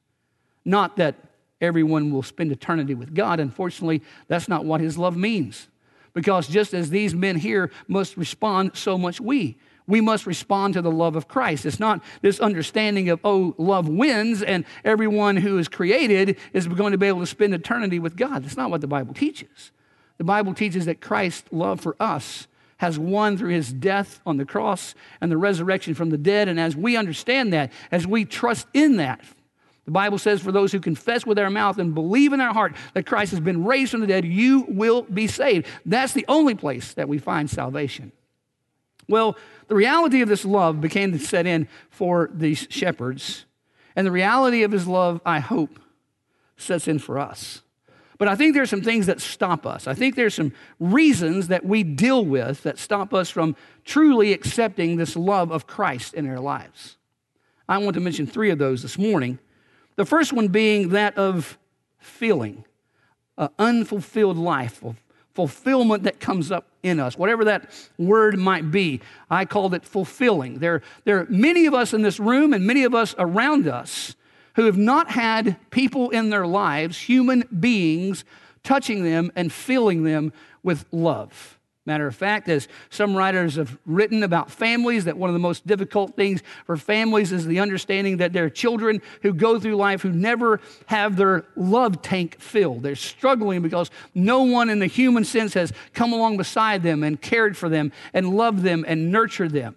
Not 0.64 0.96
that 0.98 1.16
everyone 1.60 2.12
will 2.12 2.22
spend 2.22 2.52
eternity 2.52 2.94
with 2.94 3.12
God. 3.12 3.40
Unfortunately, 3.40 4.02
that's 4.28 4.48
not 4.48 4.64
what 4.64 4.80
his 4.80 4.96
love 4.96 5.16
means. 5.16 5.66
Because 6.14 6.46
just 6.46 6.74
as 6.74 6.90
these 6.90 7.12
men 7.12 7.36
here 7.36 7.72
must 7.88 8.16
respond, 8.16 8.72
so 8.74 8.96
much 8.96 9.20
we. 9.20 9.58
We 9.88 10.00
must 10.00 10.26
respond 10.26 10.74
to 10.74 10.82
the 10.82 10.92
love 10.92 11.16
of 11.16 11.26
Christ. 11.26 11.66
It's 11.66 11.80
not 11.80 12.04
this 12.20 12.38
understanding 12.38 13.08
of, 13.08 13.18
oh, 13.24 13.52
love 13.58 13.88
wins 13.88 14.44
and 14.44 14.64
everyone 14.84 15.36
who 15.36 15.58
is 15.58 15.66
created 15.66 16.38
is 16.52 16.68
going 16.68 16.92
to 16.92 16.98
be 16.98 17.08
able 17.08 17.20
to 17.20 17.26
spend 17.26 17.52
eternity 17.52 17.98
with 17.98 18.14
God. 18.14 18.44
That's 18.44 18.56
not 18.56 18.70
what 18.70 18.80
the 18.80 18.86
Bible 18.86 19.12
teaches. 19.12 19.72
The 20.18 20.24
Bible 20.24 20.54
teaches 20.54 20.86
that 20.86 21.00
Christ's 21.00 21.52
love 21.52 21.80
for 21.80 21.96
us 21.98 22.46
has 22.79 22.99
won 22.99 23.37
through 23.37 23.50
his 23.50 23.73
death 23.73 24.21
on 24.26 24.37
the 24.37 24.45
cross 24.45 24.95
and 25.21 25.31
the 25.31 25.37
resurrection 25.37 25.95
from 25.95 26.11
the 26.11 26.19
dead. 26.19 26.49
And 26.49 26.59
as 26.59 26.76
we 26.76 26.97
understand 26.97 27.52
that, 27.52 27.73
as 27.91 28.07
we 28.07 28.25
trust 28.25 28.67
in 28.75 28.97
that, 28.97 29.21
The 29.85 29.91
Bible 29.91 30.19
says, 30.19 30.41
for 30.41 30.52
those 30.52 30.71
who 30.71 30.81
confess 30.81 31.26
with 31.26 31.37
their 31.37 31.50
mouth 31.50 31.79
and 31.79 31.95
believe 31.95 32.33
in 32.33 32.38
their 32.38 32.52
heart 32.52 32.75
that 32.95 33.07
Christ 33.07 33.33
has 33.33 33.41
been 33.41 33.64
raised 33.64 33.91
from 33.91 34.00
the 34.00 34.07
dead, 34.07 34.25
you 34.25 34.64
will 34.69 35.02
be 35.02 35.26
saved. 35.26 35.67
That's 35.85 36.12
the 36.12 36.25
only 36.29 36.55
place 36.55 36.95
that 36.95 37.09
we 37.09 37.19
find 37.19 37.50
salvation. 37.50 38.12
Well, 39.09 39.37
the 39.67 39.75
reality 39.75 40.23
of 40.23 40.29
this 40.29 40.45
love 40.45 40.81
became 40.81 41.11
to 41.12 41.19
set 41.19 41.47
in 41.47 41.67
for 41.91 42.31
these 42.33 42.69
shepherds. 42.71 43.45
And 43.97 44.07
the 44.07 44.12
reality 44.12 44.62
of 44.62 44.71
his 44.71 44.87
love, 44.87 45.21
I 45.26 45.41
hope, 45.41 45.81
sets 46.57 46.87
in 46.87 47.00
for 47.00 47.19
us. 47.19 47.62
But 48.23 48.29
I 48.29 48.37
think 48.37 48.55
there's 48.55 48.71
some 48.71 48.83
things 48.83 49.07
that 49.07 49.21
stop 49.21 49.67
us. 49.67 49.88
I 49.88 49.95
think 49.95 50.14
there's 50.14 50.35
some 50.37 50.52
reasons 50.79 51.49
that 51.49 51.64
we 51.64 51.83
deal 51.83 52.25
with 52.25 52.62
that 52.62 52.79
stop 52.79 53.12
us 53.12 53.31
from 53.31 53.57
truly 53.85 54.33
accepting 54.33 54.95
this 54.97 55.17
love 55.17 55.50
of 55.50 55.67
Christ 55.67 56.14
in 56.14 56.29
our 56.29 56.38
lives. 56.38 56.99
I 57.69 57.79
want 57.79 57.95
to 57.95 58.00
mention 58.00 58.29
three 58.29 58.50
of 58.50 58.59
those 58.59 58.83
this 58.83 58.97
morning. 58.97 59.41
The 59.97 60.05
first 60.05 60.33
one 60.33 60.47
being 60.47 60.91
that 60.91 61.19
of 61.19 61.59
feeling, 61.99 62.64
an 63.38 63.49
unfulfilled 63.59 64.38
life, 64.38 64.85
fulfillment 65.35 66.05
that 66.05 66.21
comes 66.21 66.52
up 66.52 66.69
in 66.85 67.00
us, 67.00 67.19
whatever 67.19 67.47
that 67.47 67.73
word 67.99 68.38
might 68.38 68.71
be. 68.71 69.00
I 69.33 69.47
called 69.47 69.75
it 69.75 69.85
fulfilling. 69.85 70.61
There, 70.61 70.83
there 71.05 71.19
are 71.19 71.26
many 71.29 71.67
of 71.67 71.75
us 71.75 71.93
in 71.93 72.02
this 72.02 72.21
room 72.21 72.52
and 72.52 72.64
many 72.64 72.85
of 72.85 72.95
us 72.95 73.17
around 73.19 73.67
us 73.67 74.14
who 74.54 74.66
have 74.66 74.78
not 74.78 75.11
had 75.11 75.56
people 75.71 76.11
in 76.11 76.30
their 76.30 76.47
lives, 76.47 76.99
human 76.99 77.44
beings, 77.61 78.25
touching 78.62 79.04
them 79.04 79.32
and 79.35 79.52
filling 79.52 80.04
them 80.04 80.32
with 80.62 80.85
love. 80.92 81.59
Matter 81.85 82.06
of 82.06 82.14
fact, 82.14 82.49
as 82.49 82.68
some 82.90 83.16
writers 83.16 83.56
have 83.56 83.76
written 83.87 84.23
about 84.23 84.52
families, 84.52 85.06
that 85.06 85.16
one 85.16 85.28
of 85.28 85.35
the 85.35 85.40
most 85.40 85.66
difficult 85.66 86.14
things 86.14 86.40
for 86.64 86.76
families 86.76 87.32
is 87.32 87.44
the 87.44 87.59
understanding 87.59 88.18
that 88.18 88.32
there 88.32 88.44
are 88.44 88.50
children 88.50 89.02
who 89.23 89.32
go 89.32 89.59
through 89.59 89.75
life 89.75 90.00
who 90.00 90.12
never 90.12 90.61
have 90.87 91.16
their 91.16 91.44
love 91.56 92.00
tank 92.00 92.40
filled. 92.40 92.85
They're 92.85 92.94
struggling 92.94 93.62
because 93.62 93.90
no 94.14 94.44
one 94.44 94.71
in 94.71 94.78
the 94.78 94.87
human 94.87 95.25
sense 95.25 95.54
has 95.54 95.73
come 95.92 96.12
along 96.12 96.37
beside 96.37 96.85
them 96.85 97.02
and 97.02 97.21
cared 97.21 97.56
for 97.56 97.68
them 97.68 97.90
and 98.14 98.30
loved 98.30 98.62
them 98.62 98.85
and 98.87 99.11
nurtured 99.11 99.50
them. 99.50 99.75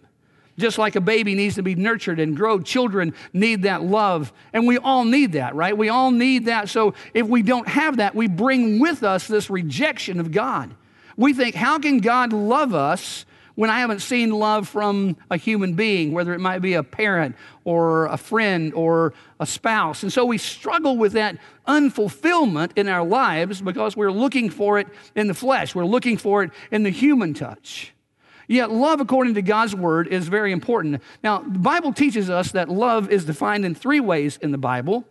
Just 0.58 0.78
like 0.78 0.96
a 0.96 1.02
baby 1.02 1.36
needs 1.36 1.56
to 1.56 1.64
be 1.64 1.76
nurtured 1.76 2.20
and 2.20 2.36
grow, 2.36 2.60
children 2.60 3.14
need 3.34 3.64
that 3.64 3.84
love. 3.84 4.32
And 4.54 4.66
we 4.66 4.78
all 4.78 5.04
need 5.04 5.34
that, 5.34 5.54
right? 5.54 5.78
We 5.78 5.90
all 5.90 6.12
need 6.12 6.46
that. 6.46 6.70
So 6.70 6.94
if 7.14 7.28
we 7.28 7.42
don't 7.42 7.68
have 7.68 7.98
that, 7.98 8.16
we 8.16 8.28
bring 8.28 8.80
with 8.80 9.04
us 9.04 9.28
this 9.28 9.50
rejection 9.50 10.20
of 10.20 10.32
God. 10.32 10.74
We 11.18 11.34
think, 11.34 11.56
how 11.56 11.80
can 11.80 12.00
God 12.00 12.32
love 12.32 12.74
us 12.74 13.26
when 13.56 13.70
I 13.70 13.80
haven't 13.80 14.00
seen 14.00 14.32
love 14.32 14.68
from 14.68 15.18
a 15.30 15.38
human 15.38 15.74
being, 15.74 16.14
whether 16.14 16.34
it 16.34 16.40
might 16.40 16.60
be 16.60 16.74
a 16.74 16.84
parent 16.84 17.36
or 17.64 18.06
a 18.06 18.18
friend 18.18 18.74
or 18.74 19.14
a 19.40 19.46
spouse? 19.46 20.04
And 20.04 20.12
so 20.12 20.26
we 20.26 20.38
struggle 20.38 20.98
with 20.98 21.14
that 21.14 21.38
unfulfillment 21.68 22.72
in 22.78 22.88
our 22.88 23.06
lives 23.06 23.62
because 23.62 23.98
we're 23.98 24.12
looking 24.12 24.50
for 24.50 24.80
it 24.80 24.88
in 25.16 25.28
the 25.28 25.34
flesh, 25.34 25.76
we're 25.76 25.86
looking 25.86 26.18
for 26.18 26.44
it 26.44 26.52
in 26.72 26.84
the 26.84 26.90
human 26.90 27.34
touch. 27.34 27.92
Yet, 28.48 28.72
love, 28.72 29.02
according 29.02 29.34
to 29.36 29.42
God's 29.42 29.76
word, 29.76 30.08
is 30.08 30.28
very 30.28 30.52
important. 30.52 31.02
Now, 31.24 31.40
the 31.40 31.60
Bible 31.60 31.94
teaches 31.94 32.30
us 32.30 32.52
that 32.52 32.70
love 32.70 33.10
is 33.10 33.26
defined 33.26 33.66
in 33.66 33.76
three 33.76 34.00
ways 34.00 34.38
in 34.42 34.52
the 34.52 34.58
Bible. 34.58 35.06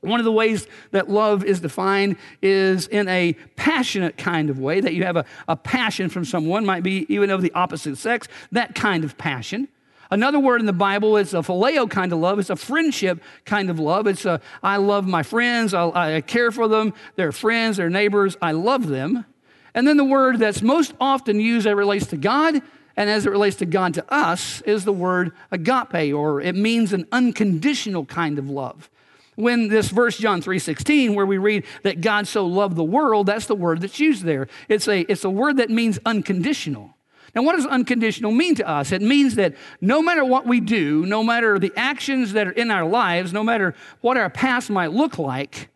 One 0.00 0.18
of 0.18 0.24
the 0.24 0.32
ways 0.32 0.66
that 0.90 1.08
love 1.08 1.44
is 1.44 1.60
defined 1.60 2.16
is 2.42 2.88
in 2.88 3.06
a 3.06 3.34
passionate 3.54 4.16
kind 4.16 4.50
of 4.50 4.58
way, 4.58 4.80
that 4.80 4.94
you 4.94 5.04
have 5.04 5.16
a, 5.16 5.24
a 5.46 5.56
passion 5.56 6.08
from 6.08 6.24
someone, 6.24 6.66
might 6.66 6.82
be 6.82 7.06
even 7.08 7.30
of 7.30 7.40
the 7.40 7.52
opposite 7.52 7.96
sex, 7.98 8.26
that 8.50 8.74
kind 8.74 9.04
of 9.04 9.16
passion. 9.16 9.68
Another 10.10 10.38
word 10.38 10.60
in 10.60 10.66
the 10.66 10.72
Bible 10.72 11.16
is 11.16 11.32
a 11.32 11.38
phileo 11.38 11.88
kind 11.88 12.12
of 12.12 12.18
love. 12.18 12.38
It's 12.38 12.50
a 12.50 12.56
friendship 12.56 13.22
kind 13.44 13.70
of 13.70 13.78
love. 13.78 14.06
It's 14.06 14.26
a, 14.26 14.40
I 14.62 14.76
love 14.76 15.06
my 15.06 15.22
friends, 15.22 15.72
I, 15.72 16.16
I 16.16 16.20
care 16.20 16.50
for 16.50 16.68
them, 16.68 16.92
they're 17.16 17.32
friends, 17.32 17.76
they're 17.78 17.88
neighbors, 17.88 18.36
I 18.42 18.52
love 18.52 18.88
them. 18.88 19.24
And 19.74 19.86
then 19.86 19.96
the 19.96 20.04
word 20.04 20.38
that's 20.38 20.62
most 20.62 20.94
often 21.00 21.40
used 21.40 21.66
it 21.66 21.74
relates 21.74 22.06
to 22.08 22.16
God 22.16 22.62
and 22.96 23.08
as 23.08 23.26
it 23.26 23.30
relates 23.30 23.56
to 23.56 23.66
God 23.66 23.94
to 23.94 24.12
us 24.12 24.60
is 24.62 24.84
the 24.84 24.92
word 24.92 25.32
agape, 25.50 26.14
or 26.14 26.40
it 26.40 26.54
means 26.54 26.92
an 26.92 27.06
unconditional 27.10 28.04
kind 28.04 28.38
of 28.38 28.50
love. 28.50 28.90
When 29.34 29.68
this 29.68 29.88
verse, 29.88 30.18
John 30.18 30.42
3.16, 30.42 31.14
where 31.14 31.24
we 31.24 31.38
read 31.38 31.64
that 31.84 32.02
God 32.02 32.28
so 32.28 32.46
loved 32.46 32.76
the 32.76 32.84
world, 32.84 33.26
that's 33.26 33.46
the 33.46 33.54
word 33.54 33.80
that's 33.80 33.98
used 33.98 34.24
there. 34.24 34.46
It's 34.68 34.86
a, 34.88 35.00
it's 35.10 35.24
a 35.24 35.30
word 35.30 35.56
that 35.56 35.70
means 35.70 35.98
unconditional. 36.04 36.94
Now, 37.34 37.42
what 37.42 37.56
does 37.56 37.64
unconditional 37.64 38.30
mean 38.30 38.56
to 38.56 38.68
us? 38.68 38.92
It 38.92 39.00
means 39.00 39.36
that 39.36 39.54
no 39.80 40.02
matter 40.02 40.22
what 40.22 40.46
we 40.46 40.60
do, 40.60 41.06
no 41.06 41.24
matter 41.24 41.58
the 41.58 41.72
actions 41.76 42.34
that 42.34 42.46
are 42.46 42.52
in 42.52 42.70
our 42.70 42.84
lives, 42.84 43.32
no 43.32 43.42
matter 43.42 43.74
what 44.02 44.18
our 44.18 44.28
past 44.28 44.68
might 44.68 44.92
look 44.92 45.18
like, 45.18 45.70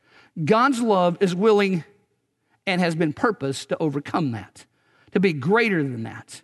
God's 0.44 0.82
love 0.82 1.16
is 1.20 1.34
willing 1.34 1.82
and 2.66 2.80
has 2.80 2.94
been 2.94 3.12
purposed 3.12 3.68
to 3.70 3.78
overcome 3.78 4.32
that, 4.32 4.66
to 5.12 5.20
be 5.20 5.32
greater 5.32 5.82
than 5.82 6.02
that. 6.02 6.42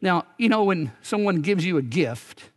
Now, 0.00 0.24
you 0.38 0.48
know, 0.48 0.64
when 0.64 0.92
someone 1.02 1.42
gives 1.42 1.64
you 1.64 1.76
a 1.76 1.82
gift, 1.82 2.50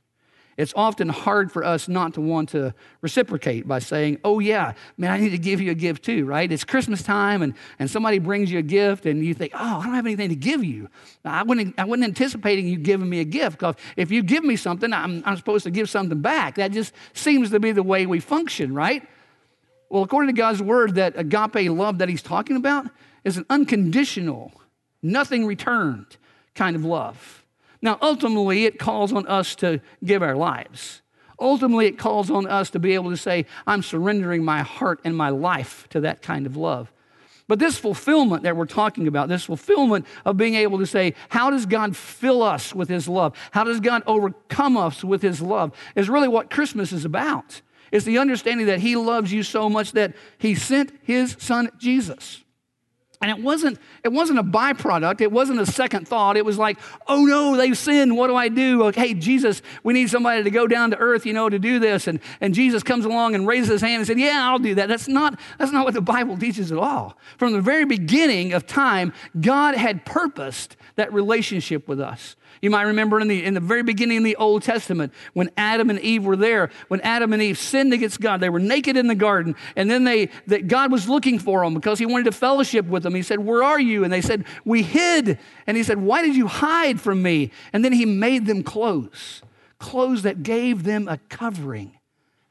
it's 0.56 0.74
often 0.76 1.10
hard 1.10 1.52
for 1.52 1.64
us 1.64 1.88
not 1.88 2.14
to 2.14 2.22
want 2.22 2.50
to 2.50 2.74
reciprocate 3.02 3.68
by 3.68 3.80
saying, 3.80 4.20
Oh, 4.24 4.40
yeah, 4.40 4.74
man, 4.98 5.12
I 5.12 5.18
need 5.18 5.32
to 5.32 5.38
give 5.38 5.60
you 5.60 5.72
a 5.72 5.76
gift 5.76 6.04
too, 6.04 6.26
right? 6.26 6.50
It's 6.52 6.64
Christmas 6.64 7.02
time 7.02 7.42
and, 7.42 7.56
and 7.80 7.90
somebody 7.90 8.20
brings 8.20 8.52
you 8.52 8.60
a 8.60 8.64
gift 8.64 9.06
and 9.06 9.26
you 9.26 9.34
think, 9.34 9.54
Oh, 9.56 9.80
I 9.80 9.86
don't 9.86 9.96
have 9.96 10.06
anything 10.06 10.30
to 10.30 10.36
give 10.36 10.64
you. 10.64 10.90
I 11.26 11.44
wasn't, 11.44 11.74
I 11.80 11.86
wasn't 11.86 12.06
anticipating 12.06 12.68
you 12.68 12.78
giving 12.78 13.10
me 13.10 13.20
a 13.20 13.26
gift 13.26 13.58
because 13.60 13.76
if 13.98 14.12
you 14.12 14.22
give 14.22 14.44
me 14.44 14.56
something, 14.56 14.94
I'm, 14.94 15.24
I'm 15.26 15.38
supposed 15.38 15.64
to 15.64 15.72
give 15.72 15.90
something 15.90 16.22
back. 16.22 16.56
That 16.56 16.72
just 16.72 16.94
seems 17.14 17.50
to 17.50 17.60
be 17.60 17.72
the 17.72 17.84
way 17.84 18.06
we 18.06 18.20
function, 18.20 18.74
right? 18.76 19.04
Well, 19.94 20.02
according 20.02 20.34
to 20.34 20.42
God's 20.42 20.60
word, 20.60 20.96
that 20.96 21.14
agape 21.20 21.70
love 21.70 22.00
that 22.00 22.10
he's 22.10 22.24
talking 22.24 22.56
about 22.56 22.88
is 23.24 23.38
an 23.38 23.46
unconditional, 23.48 24.52
nothing 25.04 25.46
returned 25.46 26.18
kind 26.56 26.76
of 26.76 26.84
love. 26.84 27.46
Now, 27.80 28.00
ultimately, 28.02 28.66
it 28.66 28.80
calls 28.80 29.14
on 29.14 29.28
us 29.28 29.54
to 29.58 29.82
give 30.04 30.24
our 30.24 30.36
lives. 30.36 31.04
Ultimately, 31.40 31.86
it 31.86 32.00
calls 32.00 32.32
on 32.32 32.48
us 32.48 32.72
to 32.72 32.80
be 32.80 32.96
able 32.96 33.12
to 33.12 33.18
say, 33.18 33.46
I'm 33.68 33.84
surrendering 33.84 34.44
my 34.44 34.64
heart 34.64 35.00
and 35.04 35.16
my 35.16 35.30
life 35.30 35.88
to 35.92 36.00
that 36.00 36.24
kind 36.24 36.48
of 36.48 36.58
love. 36.58 36.92
But 37.48 37.60
this 37.60 37.78
fulfillment 37.78 38.42
that 38.42 38.58
we're 38.58 38.66
talking 38.66 39.08
about, 39.08 39.30
this 39.30 39.44
fulfillment 39.44 40.08
of 40.26 40.38
being 40.38 40.56
able 40.56 40.80
to 40.80 40.88
say, 40.88 41.14
How 41.30 41.52
does 41.52 41.68
God 41.68 41.96
fill 41.96 42.42
us 42.42 42.74
with 42.74 42.90
His 42.90 43.08
love? 43.08 43.38
How 43.52 43.64
does 43.64 43.80
God 43.80 44.02
overcome 44.08 44.76
us 44.76 45.04
with 45.04 45.22
His 45.22 45.40
love? 45.40 45.72
is 45.96 46.10
really 46.10 46.28
what 46.28 46.50
Christmas 46.50 46.92
is 46.92 47.06
about. 47.06 47.62
It's 47.94 48.06
the 48.06 48.18
understanding 48.18 48.66
that 48.66 48.80
He 48.80 48.96
loves 48.96 49.32
you 49.32 49.44
so 49.44 49.70
much 49.70 49.92
that 49.92 50.16
He 50.40 50.56
sent 50.56 50.92
His 51.04 51.38
Son 51.40 51.70
Jesus. 51.78 52.44
And 53.24 53.32
it 53.32 53.42
wasn't, 53.42 53.80
it 54.04 54.12
wasn't 54.12 54.40
a 54.40 54.44
byproduct. 54.44 55.22
It 55.22 55.32
wasn't 55.32 55.62
a 55.62 55.66
second 55.66 56.10
thought. 56.10 56.36
It 56.36 56.44
was 56.44 56.58
like, 56.58 56.78
oh 57.08 57.24
no, 57.24 57.56
they've 57.56 57.78
sinned. 57.78 58.18
What 58.18 58.28
do 58.28 58.36
I 58.36 58.50
do? 58.50 58.84
Like, 58.84 58.96
hey, 58.96 59.14
Jesus, 59.14 59.62
we 59.82 59.94
need 59.94 60.10
somebody 60.10 60.44
to 60.44 60.52
go 60.52 60.68
down 60.68 60.92
to 60.92 60.98
earth, 60.98 61.26
you 61.26 61.32
know, 61.32 61.48
to 61.48 61.58
do 61.58 61.80
this. 61.80 62.08
And, 62.08 62.20
and 62.42 62.54
Jesus 62.54 62.84
comes 62.84 63.06
along 63.06 63.34
and 63.34 63.48
raises 63.48 63.70
his 63.70 63.82
hand 63.82 64.02
and 64.02 64.08
said, 64.08 64.20
yeah, 64.20 64.50
I'll 64.50 64.60
do 64.60 64.76
that. 64.76 64.90
That's 64.90 65.08
not, 65.08 65.40
that's 65.58 65.72
not 65.72 65.86
what 65.86 65.94
the 65.94 66.02
Bible 66.02 66.38
teaches 66.38 66.70
at 66.74 66.78
all. 66.78 67.18
From 67.38 67.54
the 67.54 67.62
very 67.62 67.86
beginning 67.86 68.52
of 68.52 68.68
time, 68.68 69.14
God 69.40 69.76
had 69.76 70.06
purposed 70.06 70.76
that 70.98 71.14
relationship 71.14 71.88
with 71.88 72.02
us. 72.02 72.36
You 72.62 72.70
might 72.70 72.84
remember 72.84 73.20
in 73.20 73.28
the, 73.28 73.44
in 73.44 73.56
the 73.56 73.60
very 73.60 73.84
beginning 73.84 74.18
in 74.18 74.24
the 74.24 74.38
Old 74.38 74.64
Testament 74.64 75.12
when 75.34 75.50
Adam 75.58 75.90
and 75.90 76.00
Eve 76.00 76.24
were 76.24 76.38
there, 76.38 76.70
when 76.88 77.02
Adam 77.02 77.34
and 77.34 77.42
Eve 77.42 77.58
sinned 77.58 77.94
against 77.94 78.22
God, 78.22 78.40
they 78.40 78.50
were 78.50 78.60
naked 78.60 78.96
in 78.96 79.08
the 79.08 79.16
garden, 79.16 79.56
and 79.76 79.92
then 79.92 80.06
they, 80.06 80.30
that 80.48 80.70
God 80.70 80.90
was 80.90 81.10
looking 81.10 81.40
for 81.40 81.62
them 81.62 81.74
because 81.74 82.00
he 82.00 82.06
wanted 82.06 82.24
to 82.26 82.32
fellowship 82.32 82.86
with 82.86 83.04
He 83.16 83.22
said, 83.22 83.40
Where 83.40 83.64
are 83.64 83.80
you? 83.80 84.04
And 84.04 84.12
they 84.12 84.22
said, 84.22 84.46
We 84.66 84.84
hid. 84.84 85.38
And 85.68 85.78
he 85.78 85.84
said, 85.84 86.00
Why 86.00 86.22
did 86.22 86.36
you 86.36 86.48
hide 86.48 87.00
from 87.00 87.22
me? 87.22 87.52
And 87.72 87.84
then 87.84 87.94
he 87.94 88.06
made 88.06 88.46
them 88.46 88.64
clothes, 88.64 89.42
clothes 89.80 90.24
that 90.24 90.44
gave 90.44 90.84
them 90.84 91.08
a 91.08 91.18
covering. 91.30 91.98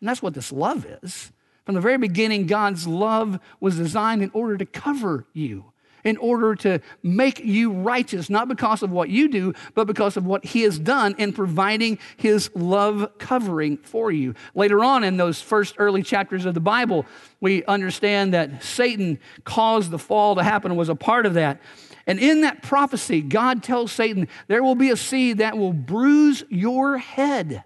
And 0.01 0.09
that's 0.09 0.23
what 0.23 0.35
this 0.35 0.53
love 0.53 0.87
is. 1.03 1.33
From 1.65 1.75
the 1.75 1.81
very 1.81 1.99
beginning, 1.99 2.47
God's 2.47 2.87
love 2.87 3.39
was 3.61 3.77
designed 3.77 4.23
in 4.23 4.31
order 4.35 4.57
to 4.57 4.67
cover 4.67 5.27
you 5.33 5.72
in 6.05 6.17
order 6.17 6.55
to 6.57 6.81
make 7.03 7.39
you 7.41 7.73
righteous, 7.73 8.29
not 8.29 8.49
because 8.49 8.83
of 8.83 8.91
what 8.91 9.09
you 9.09 9.29
do, 9.29 9.55
but 9.75 9.87
because 9.87 10.17
of 10.17 10.27
what 10.27 10.45
He 10.45 10.63
has 10.63 10.79
done 10.79 11.15
in 11.19 11.33
providing 11.33 11.99
His 12.17 12.51
love 12.55 13.19
covering 13.19 13.79
for 13.79 14.11
you. 14.11 14.35
Later 14.55 14.83
on 14.83 15.05
in 15.05 15.17
those 15.17 15.41
first 15.41 15.75
early 15.79 16.03
chapters 16.03 16.45
of 16.45 16.55
the 16.55 16.61
Bible, 16.61 17.07
we 17.41 17.65
understand 17.65 18.35
that 18.35 18.63
Satan 18.63 19.19
caused 19.45 19.91
the 19.91 19.99
fall 19.99 20.35
to 20.37 20.43
happen, 20.43 20.75
was 20.77 20.89
a 20.89 20.95
part 20.95 21.27
of 21.27 21.35
that. 21.35 21.61
And 22.07 22.19
in 22.19 22.41
that 22.41 22.63
prophecy, 22.63 23.21
God 23.21 23.63
tells 23.63 23.93
Satan, 23.93 24.27
there 24.49 24.63
will 24.63 24.75
be 24.75 24.91
a 24.91 24.97
seed 24.97 25.39
that 25.39 25.57
will 25.57 25.73
bruise 25.73 26.43
your 26.49 26.99
head. 26.99 27.63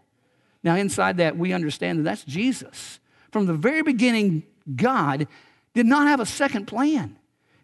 Now, 0.63 0.75
inside 0.77 1.19
that, 1.19 1.39
we 1.39 1.53
understand 1.53 2.01
that 2.01 2.03
that's 2.03 2.25
Jesus. 2.25 3.01
From 3.31 3.47
the 3.47 3.55
very 3.55 3.83
beginning, 3.83 4.43
God 4.75 5.29
did 5.75 5.87
not 5.87 6.09
have 6.09 6.21
a 6.21 6.27
second 6.27 6.67
plan. 6.67 7.17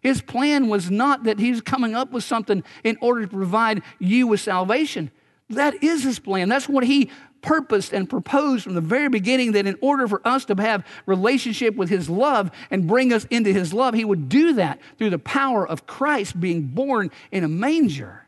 His 0.03 0.21
plan 0.21 0.67
was 0.67 0.91
not 0.91 1.23
that 1.23 1.39
he's 1.39 1.61
coming 1.61 1.95
up 1.95 2.11
with 2.11 2.25
something 2.25 2.63
in 2.83 2.97
order 3.01 3.21
to 3.21 3.27
provide 3.27 3.81
you 3.99 4.27
with 4.27 4.41
salvation. 4.41 5.09
That 5.49 5.81
is 5.81 6.03
his 6.03 6.19
plan. 6.19 6.49
That's 6.49 6.67
what 6.67 6.83
he 6.83 7.09
purposed 7.41 7.93
and 7.93 8.09
proposed 8.09 8.63
from 8.63 8.73
the 8.73 8.81
very 8.81 9.09
beginning 9.09 9.53
that 9.53 9.65
in 9.65 9.77
order 9.81 10.07
for 10.07 10.25
us 10.25 10.45
to 10.45 10.55
have 10.55 10.85
relationship 11.05 11.75
with 11.75 11.89
his 11.89 12.09
love 12.09 12.51
and 12.69 12.87
bring 12.87 13.13
us 13.13 13.25
into 13.29 13.51
his 13.53 13.73
love, 13.73 13.93
he 13.93 14.05
would 14.05 14.29
do 14.29 14.53
that 14.53 14.79
through 14.97 15.09
the 15.09 15.19
power 15.19 15.67
of 15.67 15.87
Christ 15.87 16.39
being 16.39 16.63
born 16.63 17.09
in 17.31 17.43
a 17.43 17.47
manger, 17.49 18.27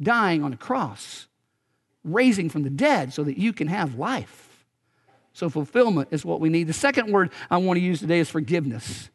dying 0.00 0.42
on 0.42 0.52
a 0.52 0.56
cross, 0.56 1.26
raising 2.04 2.48
from 2.48 2.62
the 2.62 2.70
dead 2.70 3.12
so 3.12 3.22
that 3.24 3.38
you 3.38 3.52
can 3.52 3.68
have 3.68 3.96
life. 3.96 4.64
So, 5.32 5.48
fulfillment 5.48 6.08
is 6.10 6.24
what 6.24 6.40
we 6.40 6.48
need. 6.48 6.66
The 6.66 6.72
second 6.72 7.12
word 7.12 7.30
I 7.50 7.58
want 7.58 7.76
to 7.76 7.84
use 7.84 8.00
today 8.00 8.18
is 8.18 8.28
forgiveness. 8.28 9.08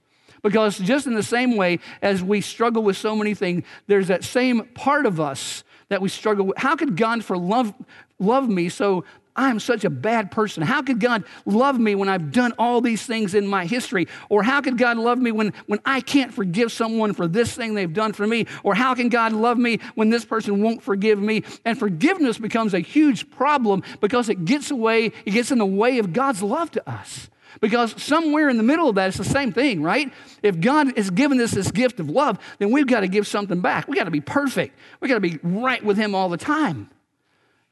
Because 0.44 0.78
just 0.78 1.08
in 1.08 1.16
the 1.16 1.24
same 1.24 1.56
way 1.56 1.80
as 2.02 2.22
we 2.22 2.42
struggle 2.42 2.84
with 2.84 2.98
so 2.98 3.16
many 3.16 3.34
things, 3.34 3.64
there's 3.88 4.10
that 4.10 4.24
same 4.24 4.66
part 4.76 5.06
of 5.06 5.20
us 5.20 5.64
that 5.90 6.02
we 6.02 6.10
struggle 6.10 6.48
with. 6.48 6.58
How 6.58 6.76
could 6.76 6.98
God 6.98 7.24
for 7.24 7.38
love, 7.38 7.74
love 8.20 8.48
me 8.50 8.70
so 8.70 9.06
I'm 9.36 9.60
such 9.60 9.84
a 9.84 9.90
bad 9.90 10.32
person. 10.32 10.62
How 10.62 10.82
could 10.82 11.00
God 11.00 11.24
love 11.46 11.80
me 11.80 11.96
when 11.96 12.08
I've 12.08 12.32
done 12.32 12.54
all 12.60 12.82
these 12.82 13.04
things 13.04 13.34
in 13.34 13.48
my 13.48 13.66
history? 13.66 14.08
Or 14.30 14.44
how 14.44 14.62
could 14.62 14.78
God 14.78 14.98
love 14.98 15.18
me 15.18 15.32
when, 15.32 15.54
when 15.66 15.80
I 15.86 16.02
can't 16.02 16.34
forgive 16.34 16.72
someone 16.72 17.14
for 17.14 17.28
this 17.28 17.56
thing 17.56 17.74
they've 17.74 17.92
done 17.92 18.14
for 18.14 18.28
me? 18.28 18.46
Or 18.64 18.76
how 18.76 18.94
can 18.94 19.10
God 19.10 19.34
love 19.34 19.58
me 19.58 19.80
when 19.96 20.10
this 20.10 20.26
person 20.26 20.62
won't 20.62 20.84
forgive 20.84 21.20
me? 21.20 21.44
And 21.66 21.78
forgiveness 21.78 22.38
becomes 22.38 22.74
a 22.74 22.80
huge 22.80 23.30
problem 23.32 23.82
because 24.02 24.30
it 24.30 24.46
gets 24.46 24.70
away, 24.70 25.06
it 25.26 25.32
gets 25.32 25.52
in 25.52 25.58
the 25.58 25.66
way 25.66 25.98
of 25.98 26.14
God's 26.14 26.44
love 26.44 26.70
to 26.72 26.90
us. 26.90 27.30
Because 27.62 28.02
somewhere 28.02 28.50
in 28.50 28.58
the 28.58 28.64
middle 28.64 28.90
of 28.90 28.96
that, 28.96 29.10
it's 29.10 29.18
the 29.18 29.24
same 29.24 29.52
thing, 29.52 29.82
right? 29.82 30.12
If 30.42 30.60
God 30.60 30.98
has 30.98 31.10
given 31.10 31.40
us 31.40 31.52
this 31.52 31.72
gift 31.72 32.00
of 32.00 32.10
love, 32.10 32.40
then 32.60 32.72
we've 32.72 32.88
got 32.88 33.02
to 33.02 33.08
give 33.08 33.28
something 33.28 33.62
back. 33.62 33.88
We've 33.88 33.98
got 33.98 34.06
to 34.06 34.12
be 34.12 34.22
perfect. 34.22 34.78
We've 35.00 35.10
got 35.10 35.16
to 35.16 35.20
be 35.22 35.40
right 35.44 35.84
with 35.84 35.98
Him 35.98 36.16
all 36.16 36.30
the 36.30 36.38
time. 36.38 36.90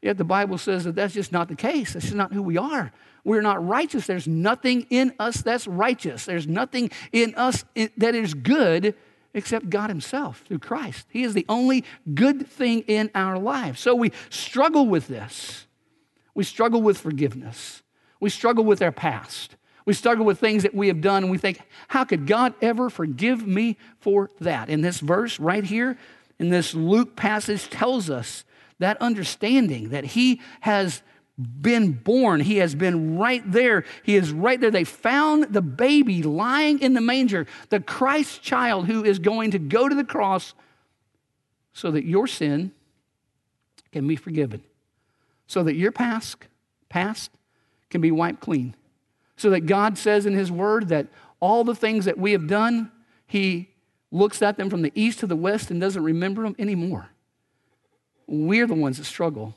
Yet 0.01 0.17
the 0.17 0.23
Bible 0.23 0.57
says 0.57 0.85
that 0.85 0.95
that's 0.95 1.13
just 1.13 1.31
not 1.31 1.47
the 1.47 1.55
case. 1.55 1.93
That's 1.93 2.05
just 2.05 2.15
not 2.15 2.33
who 2.33 2.41
we 2.41 2.57
are. 2.57 2.91
We're 3.23 3.41
not 3.41 3.65
righteous. 3.65 4.07
There's 4.07 4.27
nothing 4.27 4.87
in 4.89 5.13
us 5.19 5.41
that's 5.43 5.67
righteous. 5.67 6.25
There's 6.25 6.47
nothing 6.47 6.89
in 7.11 7.35
us 7.35 7.63
that 7.75 8.15
is 8.15 8.33
good 8.33 8.95
except 9.33 9.69
God 9.69 9.89
Himself 9.89 10.43
through 10.47 10.59
Christ. 10.59 11.05
He 11.09 11.23
is 11.23 11.33
the 11.35 11.45
only 11.47 11.85
good 12.13 12.47
thing 12.47 12.81
in 12.81 13.11
our 13.13 13.37
lives. 13.37 13.79
So 13.79 13.93
we 13.93 14.11
struggle 14.29 14.87
with 14.87 15.07
this. 15.07 15.67
We 16.33 16.43
struggle 16.43 16.81
with 16.81 16.97
forgiveness. 16.97 17.83
We 18.19 18.29
struggle 18.29 18.63
with 18.63 18.81
our 18.81 18.91
past. 18.91 19.55
We 19.91 19.95
struggle 19.95 20.23
with 20.23 20.39
things 20.39 20.63
that 20.63 20.73
we 20.73 20.87
have 20.87 21.01
done 21.01 21.23
and 21.23 21.29
we 21.29 21.37
think, 21.37 21.59
how 21.89 22.05
could 22.05 22.25
God 22.25 22.53
ever 22.61 22.89
forgive 22.89 23.45
me 23.45 23.75
for 23.99 24.29
that? 24.39 24.69
And 24.69 24.81
this 24.81 25.01
verse 25.01 25.37
right 25.37 25.65
here 25.65 25.97
in 26.39 26.47
this 26.47 26.73
Luke 26.73 27.17
passage 27.17 27.69
tells 27.69 28.09
us 28.09 28.45
that 28.79 28.95
understanding 29.01 29.89
that 29.89 30.05
he 30.05 30.39
has 30.61 31.01
been 31.37 31.91
born. 31.91 32.39
He 32.39 32.55
has 32.59 32.73
been 32.73 33.17
right 33.17 33.43
there. 33.45 33.83
He 34.03 34.15
is 34.15 34.31
right 34.31 34.61
there. 34.61 34.71
They 34.71 34.85
found 34.85 35.53
the 35.53 35.61
baby 35.61 36.23
lying 36.23 36.79
in 36.79 36.93
the 36.93 37.01
manger, 37.01 37.45
the 37.67 37.81
Christ 37.81 38.41
child 38.41 38.87
who 38.87 39.03
is 39.03 39.19
going 39.19 39.51
to 39.51 39.59
go 39.59 39.89
to 39.89 39.93
the 39.93 40.05
cross 40.05 40.53
so 41.73 41.91
that 41.91 42.05
your 42.05 42.27
sin 42.27 42.71
can 43.91 44.07
be 44.07 44.15
forgiven, 44.15 44.63
so 45.47 45.63
that 45.63 45.75
your 45.75 45.91
past, 45.91 46.37
past 46.87 47.29
can 47.89 47.99
be 47.99 48.09
wiped 48.09 48.39
clean, 48.39 48.73
so 49.41 49.49
that 49.49 49.61
God 49.61 49.97
says 49.97 50.25
in 50.25 50.33
His 50.33 50.51
Word 50.51 50.89
that 50.89 51.07
all 51.39 51.63
the 51.63 51.75
things 51.75 52.05
that 52.05 52.17
we 52.17 52.31
have 52.31 52.47
done, 52.47 52.91
He 53.25 53.69
looks 54.11 54.41
at 54.41 54.57
them 54.57 54.69
from 54.69 54.81
the 54.81 54.91
east 54.93 55.19
to 55.19 55.27
the 55.27 55.35
west 55.35 55.71
and 55.71 55.81
doesn't 55.81 56.03
remember 56.03 56.43
them 56.43 56.55
anymore. 56.59 57.09
We're 58.27 58.67
the 58.67 58.75
ones 58.75 58.97
that 58.97 59.05
struggle. 59.05 59.55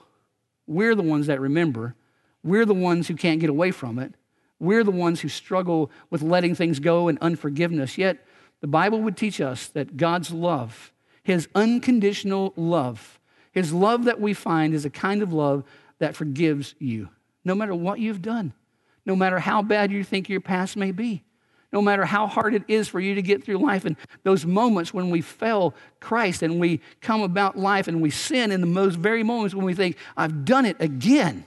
We're 0.67 0.95
the 0.95 1.03
ones 1.03 1.27
that 1.27 1.41
remember. 1.41 1.95
We're 2.43 2.65
the 2.65 2.75
ones 2.75 3.09
who 3.09 3.15
can't 3.15 3.41
get 3.41 3.51
away 3.51 3.71
from 3.71 3.99
it. 3.99 4.15
We're 4.59 4.85
the 4.85 4.91
ones 4.91 5.21
who 5.21 5.29
struggle 5.29 5.91
with 6.11 6.23
letting 6.23 6.55
things 6.55 6.81
go 6.81 7.09
and 7.09 7.19
unforgiveness. 7.21 7.99
Yet, 7.99 8.27
the 8.61 8.67
Bible 8.67 9.01
would 9.03 9.17
teach 9.17 9.41
us 9.41 9.67
that 9.69 9.97
God's 9.97 10.31
love, 10.31 10.93
His 11.23 11.49
unconditional 11.55 12.55
love, 12.57 13.21
His 13.53 13.73
love 13.73 14.05
that 14.05 14.21
we 14.21 14.33
find 14.33 14.73
is 14.73 14.85
a 14.85 14.91
kind 14.91 15.23
of 15.23 15.33
love 15.33 15.65
that 15.99 16.17
forgives 16.17 16.75
you, 16.79 17.11
no 17.45 17.55
matter 17.55 17.75
what 17.75 17.99
you've 17.99 18.23
done, 18.23 18.53
no 19.07 19.15
matter 19.17 19.39
how 19.39 19.63
bad 19.63 19.91
you 19.91 20.05
think 20.05 20.29
your 20.29 20.41
past 20.41 20.77
may 20.77 20.93
be 20.93 21.25
no 21.75 21.83
matter 21.83 22.05
how 22.05 22.29
hard 22.29 22.55
it 22.55 22.63
is 22.69 22.87
for 22.87 23.01
you 23.01 23.17
to 23.17 23.21
get 23.21 23.43
through 23.43 23.59
life. 23.59 23.85
And 23.85 23.97
those 24.23 24.47
moments 24.47 24.95
when 24.95 25.11
we 25.11 25.21
fail 25.21 25.75
Christ 25.99 26.41
and 26.45 26.61
we 26.61 26.81
come 27.01 27.21
about 27.21 27.59
life 27.59 27.89
and 27.89 28.01
we 28.01 28.11
sin 28.11 28.53
in 28.53 28.61
the 28.61 28.67
most 28.69 28.95
very 28.95 29.25
moments 29.25 29.57
when 29.57 29.67
we 29.67 29.75
think, 29.75 29.97
I've 30.17 30.45
done 30.45 30.67
it 30.67 30.77
again. 30.79 31.45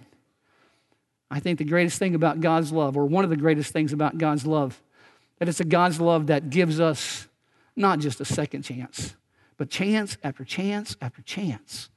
I 1.32 1.39
think 1.39 1.60
the 1.60 1.63
greatest 1.63 1.98
thing 1.98 2.13
about 2.13 2.41
God's 2.41 2.74
love, 2.74 2.98
or 2.98 3.06
one 3.06 3.24
of 3.24 3.30
the 3.30 3.38
greatest 3.38 3.72
things 3.72 3.93
about 3.93 4.17
God's 4.17 4.46
love, 4.46 4.82
that 5.39 5.48
it's 5.48 5.62
a 5.62 5.65
God's 5.65 6.02
love 6.02 6.28
that 6.28 6.50
gives 6.50 6.82
us 6.82 7.30
not 7.78 8.00
just 8.00 8.20
a 8.20 8.26
second 8.26 8.63
chance, 8.63 9.15
but 9.56 9.70
chance 9.70 10.17
after 10.26 10.43
chance 10.43 10.98
after 11.02 11.22
chance, 11.22 11.89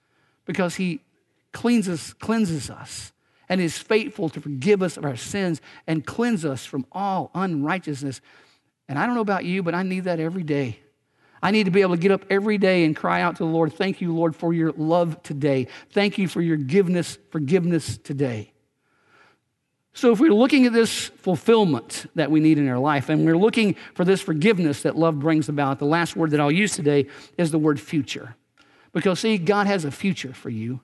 because 0.46 0.76
He 0.76 1.00
cleanses, 1.52 2.12
cleanses 2.14 2.70
us 2.70 3.12
and 3.50 3.60
is 3.60 3.76
faithful 3.76 4.28
to 4.30 4.40
forgive 4.40 4.80
us 4.80 4.96
of 4.96 5.04
our 5.04 5.16
sins 5.16 5.60
and 5.88 6.06
cleanse 6.06 6.44
us 6.44 6.64
from 6.64 6.86
all 6.92 7.32
unrighteousness. 7.34 8.20
And 8.88 8.98
I 8.98 9.04
don't 9.04 9.16
know 9.16 9.20
about 9.20 9.44
you, 9.44 9.62
but 9.64 9.74
I 9.74 9.82
need 9.82 10.04
that 10.04 10.20
every 10.20 10.44
day. 10.44 10.78
I 11.42 11.50
need 11.50 11.64
to 11.64 11.70
be 11.70 11.80
able 11.80 11.96
to 11.96 12.00
get 12.00 12.12
up 12.12 12.24
every 12.30 12.58
day 12.58 12.84
and 12.84 12.94
cry 12.94 13.22
out 13.22 13.36
to 13.36 13.42
the 13.42 13.50
Lord, 13.50 13.72
Thank 13.72 14.00
you, 14.00 14.14
Lord, 14.14 14.36
for 14.36 14.54
your 14.54 14.72
love 14.72 15.22
today. 15.22 15.66
Thank 15.90 16.16
you 16.16 16.28
for 16.28 16.40
your 16.40 16.58
forgiveness, 16.58 17.18
forgiveness 17.30 17.98
today. 17.98 18.52
So, 19.92 20.12
if 20.12 20.20
we're 20.20 20.32
looking 20.32 20.66
at 20.66 20.72
this 20.72 21.06
fulfillment 21.08 22.06
that 22.14 22.30
we 22.30 22.38
need 22.38 22.58
in 22.58 22.68
our 22.68 22.78
life, 22.78 23.08
and 23.08 23.26
we're 23.26 23.36
looking 23.36 23.74
for 23.94 24.04
this 24.04 24.20
forgiveness 24.20 24.82
that 24.82 24.96
love 24.96 25.18
brings 25.18 25.48
about, 25.48 25.80
the 25.80 25.86
last 25.86 26.14
word 26.14 26.30
that 26.30 26.40
I'll 26.40 26.52
use 26.52 26.74
today 26.74 27.06
is 27.36 27.50
the 27.50 27.58
word 27.58 27.80
future. 27.80 28.36
Because, 28.92 29.20
see, 29.20 29.38
God 29.38 29.66
has 29.66 29.84
a 29.84 29.90
future 29.90 30.32
for 30.32 30.50
you. 30.50 30.80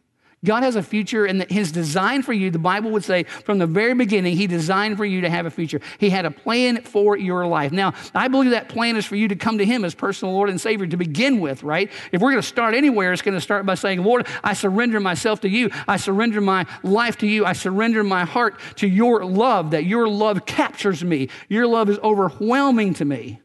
God 0.46 0.62
has 0.62 0.76
a 0.76 0.82
future, 0.82 1.26
and 1.26 1.42
His 1.50 1.72
design 1.72 2.22
for 2.22 2.32
you, 2.32 2.50
the 2.50 2.58
Bible 2.58 2.90
would 2.92 3.04
say 3.04 3.24
from 3.24 3.58
the 3.58 3.66
very 3.66 3.92
beginning, 3.92 4.36
He 4.36 4.46
designed 4.46 4.96
for 4.96 5.04
you 5.04 5.20
to 5.20 5.28
have 5.28 5.44
a 5.44 5.50
future. 5.50 5.80
He 5.98 6.08
had 6.08 6.24
a 6.24 6.30
plan 6.30 6.82
for 6.82 7.16
your 7.16 7.46
life. 7.46 7.72
Now, 7.72 7.92
I 8.14 8.28
believe 8.28 8.52
that 8.52 8.68
plan 8.68 8.96
is 8.96 9.04
for 9.04 9.16
you 9.16 9.28
to 9.28 9.36
come 9.36 9.58
to 9.58 9.64
Him 9.64 9.84
as 9.84 9.94
personal 9.94 10.32
Lord 10.32 10.48
and 10.48 10.60
Savior 10.60 10.86
to 10.86 10.96
begin 10.96 11.40
with, 11.40 11.62
right? 11.62 11.90
If 12.12 12.22
we're 12.22 12.30
going 12.30 12.42
to 12.42 12.48
start 12.48 12.74
anywhere, 12.74 13.12
it's 13.12 13.22
going 13.22 13.34
to 13.34 13.40
start 13.40 13.66
by 13.66 13.74
saying, 13.74 14.02
Lord, 14.02 14.26
I 14.42 14.54
surrender 14.54 15.00
myself 15.00 15.40
to 15.42 15.48
you. 15.48 15.70
I 15.86 15.96
surrender 15.96 16.40
my 16.40 16.64
life 16.82 17.18
to 17.18 17.26
you. 17.26 17.44
I 17.44 17.52
surrender 17.52 18.02
my 18.02 18.24
heart 18.24 18.58
to 18.76 18.86
your 18.88 19.24
love, 19.24 19.72
that 19.72 19.84
your 19.84 20.08
love 20.08 20.46
captures 20.46 21.04
me. 21.04 21.28
Your 21.48 21.66
love 21.66 21.90
is 21.90 21.98
overwhelming 21.98 22.94
to 22.94 23.04
me 23.04 23.40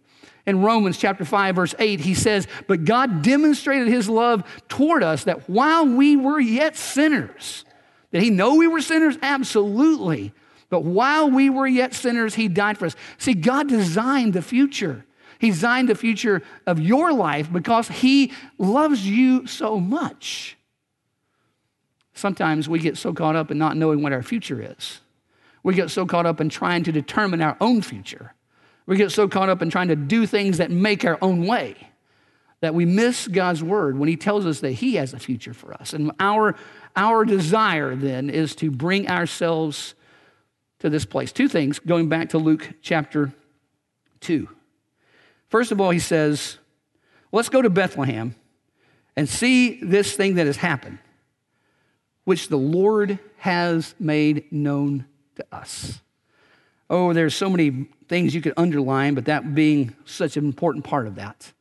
in 0.45 0.61
Romans 0.61 0.97
chapter 0.97 1.25
5 1.25 1.55
verse 1.55 1.75
8 1.77 1.99
he 1.99 2.13
says 2.13 2.47
but 2.67 2.85
God 2.85 3.21
demonstrated 3.21 3.87
his 3.87 4.09
love 4.09 4.43
toward 4.67 5.03
us 5.03 5.25
that 5.25 5.49
while 5.49 5.85
we 5.85 6.15
were 6.15 6.39
yet 6.39 6.75
sinners 6.75 7.65
did 8.11 8.21
he 8.21 8.29
know 8.29 8.55
we 8.55 8.67
were 8.67 8.81
sinners? 8.81 9.17
Absolutely. 9.21 10.33
But 10.69 10.83
while 10.83 11.29
we 11.29 11.49
were 11.49 11.67
yet 11.67 11.93
sinners 11.93 12.35
he 12.35 12.47
died 12.47 12.77
for 12.77 12.85
us. 12.85 12.95
See 13.17 13.33
God 13.33 13.67
designed 13.67 14.33
the 14.33 14.41
future. 14.41 15.05
He 15.39 15.49
designed 15.49 15.89
the 15.89 15.95
future 15.95 16.43
of 16.67 16.79
your 16.79 17.13
life 17.13 17.51
because 17.51 17.87
he 17.87 18.31
loves 18.57 19.07
you 19.07 19.47
so 19.47 19.79
much. 19.79 20.57
Sometimes 22.13 22.69
we 22.69 22.79
get 22.79 22.97
so 22.97 23.13
caught 23.13 23.35
up 23.35 23.49
in 23.49 23.57
not 23.57 23.75
knowing 23.75 24.03
what 24.03 24.13
our 24.13 24.21
future 24.21 24.61
is. 24.61 24.99
We 25.63 25.73
get 25.73 25.89
so 25.89 26.05
caught 26.05 26.25
up 26.25 26.39
in 26.39 26.49
trying 26.49 26.83
to 26.83 26.91
determine 26.91 27.41
our 27.41 27.57
own 27.59 27.81
future 27.81 28.33
we 28.91 28.97
get 28.97 29.09
so 29.09 29.25
caught 29.25 29.47
up 29.47 29.61
in 29.61 29.69
trying 29.69 29.87
to 29.87 29.95
do 29.95 30.25
things 30.25 30.57
that 30.57 30.69
make 30.69 31.05
our 31.05 31.17
own 31.21 31.47
way 31.47 31.77
that 32.59 32.75
we 32.75 32.83
miss 32.83 33.25
God's 33.25 33.63
word 33.63 33.97
when 33.97 34.09
He 34.09 34.17
tells 34.17 34.45
us 34.45 34.59
that 34.59 34.73
He 34.73 34.95
has 34.95 35.13
a 35.13 35.17
future 35.17 35.53
for 35.53 35.73
us. 35.73 35.93
And 35.93 36.11
our, 36.19 36.57
our 36.97 37.23
desire 37.23 37.95
then 37.95 38.29
is 38.29 38.53
to 38.55 38.69
bring 38.69 39.07
ourselves 39.07 39.95
to 40.79 40.89
this 40.89 41.05
place. 41.05 41.31
Two 41.31 41.47
things 41.47 41.79
going 41.79 42.09
back 42.09 42.31
to 42.31 42.37
Luke 42.37 42.69
chapter 42.81 43.31
2. 44.19 44.49
First 45.47 45.71
of 45.71 45.79
all, 45.79 45.91
He 45.91 45.99
says, 45.99 46.57
Let's 47.31 47.47
go 47.47 47.61
to 47.61 47.69
Bethlehem 47.69 48.35
and 49.15 49.29
see 49.29 49.81
this 49.81 50.17
thing 50.17 50.35
that 50.35 50.47
has 50.47 50.57
happened, 50.57 50.99
which 52.25 52.49
the 52.49 52.57
Lord 52.57 53.19
has 53.37 53.95
made 54.01 54.51
known 54.51 55.05
to 55.37 55.45
us. 55.49 56.01
Oh, 56.89 57.13
there's 57.13 57.33
so 57.33 57.49
many 57.49 57.87
things 58.11 58.35
you 58.35 58.41
could 58.41 58.53
underline, 58.57 59.13
but 59.13 59.23
that 59.23 59.55
being 59.55 59.95
such 60.03 60.35
an 60.35 60.43
important 60.43 60.83
part 60.83 61.07
of 61.07 61.15
that. 61.15 61.53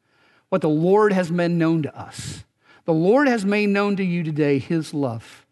What 0.48 0.62
the 0.62 0.68
Lord 0.68 1.12
has 1.12 1.30
made 1.30 1.52
known 1.52 1.84
to 1.84 1.96
us. 1.96 2.42
The 2.86 2.92
Lord 2.92 3.28
has 3.28 3.44
made 3.44 3.68
known 3.68 3.94
to 3.98 4.02
you 4.02 4.24
today 4.24 4.58
his 4.58 4.92
love. 4.92 5.46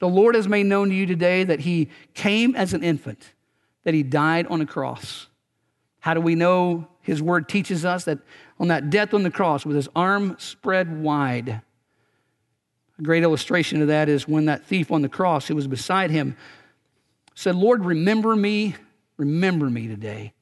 The 0.00 0.06
Lord 0.06 0.34
has 0.34 0.46
made 0.46 0.66
known 0.66 0.90
to 0.90 0.94
you 0.94 1.06
today 1.06 1.44
that 1.44 1.60
he 1.60 1.88
came 2.12 2.54
as 2.56 2.74
an 2.74 2.84
infant, 2.84 3.32
that 3.84 3.94
he 3.94 4.02
died 4.02 4.46
on 4.48 4.60
a 4.60 4.66
cross. 4.66 5.28
How 6.00 6.12
do 6.12 6.20
we 6.20 6.34
know 6.34 6.88
his 7.00 7.22
word 7.22 7.48
teaches 7.48 7.86
us 7.86 8.04
that 8.04 8.18
on 8.60 8.68
that 8.68 8.90
death 8.90 9.14
on 9.14 9.22
the 9.22 9.30
cross 9.30 9.64
with 9.64 9.76
his 9.76 9.88
arm 9.96 10.36
spread 10.38 11.00
wide, 11.00 11.62
A 12.98 13.02
great 13.02 13.22
illustration 13.22 13.80
of 13.80 13.88
that 13.88 14.10
is 14.10 14.28
when 14.28 14.44
that 14.44 14.66
thief 14.66 14.92
on 14.92 15.00
the 15.00 15.08
cross 15.08 15.48
who 15.48 15.56
was 15.56 15.66
beside 15.66 16.10
him 16.10 16.36
said, 17.34 17.54
Lord, 17.54 17.82
remember 17.86 18.36
me, 18.36 18.74
remember 19.16 19.68
me 19.68 19.88
today. 19.88 20.32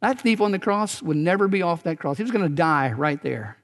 That 0.00 0.20
thief 0.20 0.40
on 0.40 0.52
the 0.52 0.58
cross 0.58 1.02
would 1.02 1.16
never 1.16 1.48
be 1.48 1.62
off 1.62 1.84
that 1.84 1.98
cross. 1.98 2.16
He 2.16 2.22
was 2.22 2.32
going 2.32 2.48
to 2.48 2.54
die 2.54 2.92
right 2.92 3.22
there. 3.22 3.56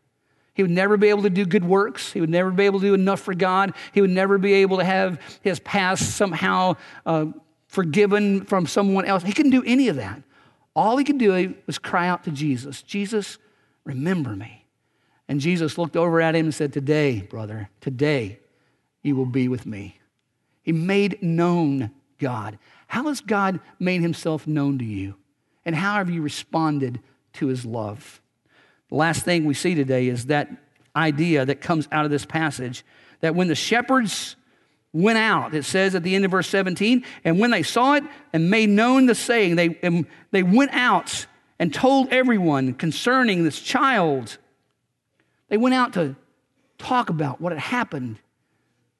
He 0.54 0.62
would 0.62 0.70
never 0.70 0.96
be 0.96 1.08
able 1.08 1.22
to 1.22 1.30
do 1.30 1.44
good 1.46 1.64
works. 1.64 2.12
He 2.12 2.20
would 2.20 2.30
never 2.30 2.50
be 2.50 2.64
able 2.64 2.80
to 2.80 2.86
do 2.86 2.94
enough 2.94 3.20
for 3.20 3.34
God. 3.34 3.74
He 3.92 4.00
would 4.00 4.10
never 4.10 4.38
be 4.38 4.54
able 4.54 4.78
to 4.78 4.84
have 4.84 5.20
his 5.42 5.60
past 5.60 6.16
somehow 6.16 6.76
uh, 7.06 7.26
forgiven 7.68 8.44
from 8.44 8.66
someone 8.66 9.04
else. 9.04 9.22
He 9.22 9.32
couldn't 9.32 9.52
do 9.52 9.62
any 9.64 9.88
of 9.88 9.96
that. 9.96 10.22
All 10.74 10.96
he 10.96 11.04
could 11.04 11.18
do 11.18 11.54
was 11.66 11.78
cry 11.78 12.08
out 12.08 12.24
to 12.24 12.30
Jesus 12.30 12.82
Jesus, 12.82 13.38
remember 13.84 14.36
me. 14.36 14.66
And 15.28 15.40
Jesus 15.40 15.78
looked 15.78 15.96
over 15.96 16.20
at 16.20 16.34
him 16.34 16.46
and 16.46 16.54
said, 16.54 16.72
Today, 16.72 17.20
brother, 17.20 17.70
today 17.80 18.40
you 19.02 19.14
will 19.14 19.26
be 19.26 19.46
with 19.46 19.64
me. 19.64 20.00
He 20.62 20.72
made 20.72 21.22
known 21.22 21.90
God. 22.18 22.58
How 22.90 23.04
has 23.04 23.20
God 23.20 23.60
made 23.78 24.00
himself 24.00 24.48
known 24.48 24.80
to 24.80 24.84
you? 24.84 25.14
And 25.64 25.76
how 25.76 25.94
have 25.94 26.10
you 26.10 26.22
responded 26.22 26.98
to 27.34 27.46
his 27.46 27.64
love? 27.64 28.20
The 28.88 28.96
last 28.96 29.24
thing 29.24 29.44
we 29.44 29.54
see 29.54 29.76
today 29.76 30.08
is 30.08 30.26
that 30.26 30.50
idea 30.96 31.46
that 31.46 31.60
comes 31.60 31.86
out 31.92 32.04
of 32.04 32.10
this 32.10 32.26
passage 32.26 32.84
that 33.20 33.36
when 33.36 33.46
the 33.46 33.54
shepherds 33.54 34.34
went 34.92 35.18
out, 35.18 35.54
it 35.54 35.64
says 35.64 35.94
at 35.94 36.02
the 36.02 36.16
end 36.16 36.24
of 36.24 36.32
verse 36.32 36.48
17, 36.48 37.04
and 37.22 37.38
when 37.38 37.52
they 37.52 37.62
saw 37.62 37.92
it 37.92 38.02
and 38.32 38.50
made 38.50 38.68
known 38.68 39.06
the 39.06 39.14
saying, 39.14 39.54
they, 39.54 39.68
they 40.32 40.42
went 40.42 40.72
out 40.72 41.26
and 41.60 41.72
told 41.72 42.08
everyone 42.08 42.74
concerning 42.74 43.44
this 43.44 43.60
child. 43.60 44.36
They 45.48 45.58
went 45.58 45.76
out 45.76 45.92
to 45.92 46.16
talk 46.76 47.08
about 47.08 47.40
what 47.40 47.52
had 47.52 47.60
happened, 47.60 48.18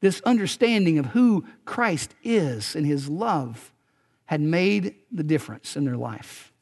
this 0.01 0.21
understanding 0.21 1.01
of 1.01 1.07
who 1.07 1.45
Christ 1.65 2.15
is 2.23 2.77
and 2.77 2.87
his 2.87 3.09
love 3.09 3.73
had 4.31 4.41
made 4.41 4.95
the 5.11 5.25
difference 5.25 5.77
in 5.77 5.85
their 5.85 5.97
life. 5.97 6.53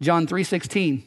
John 0.00 0.28
3:16 0.28 1.02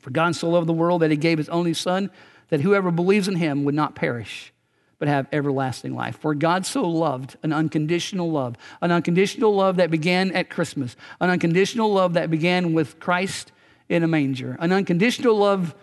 For 0.00 0.08
God 0.08 0.34
so 0.34 0.48
loved 0.48 0.66
the 0.66 0.72
world 0.72 1.02
that 1.02 1.10
he 1.10 1.18
gave 1.18 1.36
his 1.36 1.50
only 1.50 1.74
son 1.74 2.10
that 2.48 2.62
whoever 2.62 2.90
believes 2.90 3.28
in 3.28 3.36
him 3.36 3.64
would 3.64 3.74
not 3.74 3.94
perish 3.94 4.54
but 4.98 5.08
have 5.08 5.28
everlasting 5.30 5.94
life. 5.94 6.16
For 6.16 6.34
God 6.34 6.64
so 6.64 6.88
loved 6.88 7.36
an 7.42 7.52
unconditional 7.52 8.30
love, 8.30 8.56
an 8.80 8.90
unconditional 8.92 9.54
love 9.54 9.76
that 9.76 9.90
began 9.90 10.32
at 10.32 10.48
Christmas, 10.48 10.96
an 11.20 11.28
unconditional 11.28 11.92
love 11.92 12.14
that 12.14 12.30
began 12.30 12.72
with 12.72 12.98
Christ 12.98 13.52
in 13.90 14.02
a 14.02 14.08
manger, 14.08 14.56
an 14.58 14.72
unconditional 14.72 15.36
love 15.36 15.74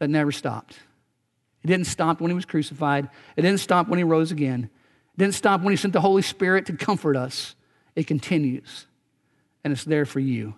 that 0.00 0.10
never 0.10 0.32
stopped. 0.32 0.76
It 1.62 1.68
didn't 1.68 1.86
stop 1.86 2.20
when 2.20 2.32
he 2.32 2.34
was 2.34 2.46
crucified, 2.46 3.08
it 3.36 3.42
didn't 3.42 3.60
stop 3.60 3.86
when 3.86 3.98
he 3.98 4.02
rose 4.02 4.32
again, 4.32 4.64
it 5.14 5.18
didn't 5.18 5.36
stop 5.36 5.60
when 5.60 5.70
he 5.70 5.76
sent 5.76 5.92
the 5.92 6.00
Holy 6.00 6.22
Spirit 6.22 6.66
to 6.66 6.72
comfort 6.72 7.16
us. 7.16 7.54
It 7.94 8.06
continues, 8.06 8.86
and 9.64 9.72
it's 9.72 9.84
there 9.84 10.06
for 10.06 10.20
you. 10.20 10.54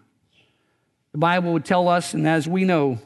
The 1.12 1.18
Bible 1.18 1.52
would 1.52 1.64
tell 1.64 1.88
us, 1.88 2.14
and 2.14 2.26
as 2.26 2.48
we 2.48 2.64
know, 2.64 2.98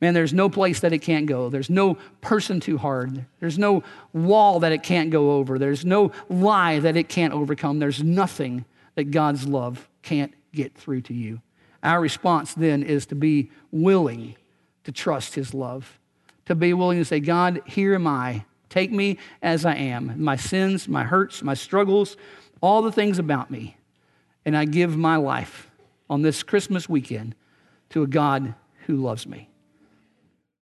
man, 0.00 0.14
there's 0.14 0.32
no 0.32 0.48
place 0.48 0.80
that 0.80 0.92
it 0.92 0.98
can't 0.98 1.26
go. 1.26 1.48
There's 1.48 1.70
no 1.70 1.98
person 2.20 2.60
too 2.60 2.78
hard. 2.78 3.24
There's 3.40 3.58
no 3.58 3.82
wall 4.12 4.60
that 4.60 4.72
it 4.72 4.82
can't 4.82 5.10
go 5.10 5.32
over. 5.32 5.58
There's 5.58 5.84
no 5.84 6.12
lie 6.28 6.78
that 6.78 6.96
it 6.96 7.08
can't 7.08 7.34
overcome. 7.34 7.78
There's 7.78 8.02
nothing 8.02 8.64
that 8.94 9.10
God's 9.10 9.46
love 9.46 9.88
can't 10.02 10.32
get 10.52 10.74
through 10.74 11.02
to 11.02 11.14
you. 11.14 11.40
Our 11.82 12.00
response 12.00 12.54
then 12.54 12.82
is 12.82 13.06
to 13.06 13.14
be 13.14 13.50
willing 13.70 14.36
to 14.84 14.92
trust 14.92 15.34
His 15.34 15.54
love, 15.54 15.98
to 16.46 16.54
be 16.54 16.72
willing 16.72 16.98
to 16.98 17.04
say, 17.04 17.20
God, 17.20 17.60
here 17.66 17.94
am 17.94 18.06
I. 18.06 18.44
Take 18.68 18.90
me 18.90 19.18
as 19.42 19.64
I 19.64 19.74
am. 19.74 20.22
My 20.22 20.36
sins, 20.36 20.88
my 20.88 21.04
hurts, 21.04 21.42
my 21.42 21.54
struggles, 21.54 22.16
all 22.60 22.82
the 22.82 22.92
things 22.92 23.18
about 23.18 23.50
me. 23.50 23.76
And 24.44 24.56
I 24.56 24.64
give 24.64 24.96
my 24.96 25.16
life 25.16 25.70
on 26.08 26.22
this 26.22 26.42
Christmas 26.42 26.88
weekend 26.88 27.34
to 27.90 28.02
a 28.02 28.06
God 28.06 28.54
who 28.86 28.96
loves 28.96 29.26
me. 29.26 29.47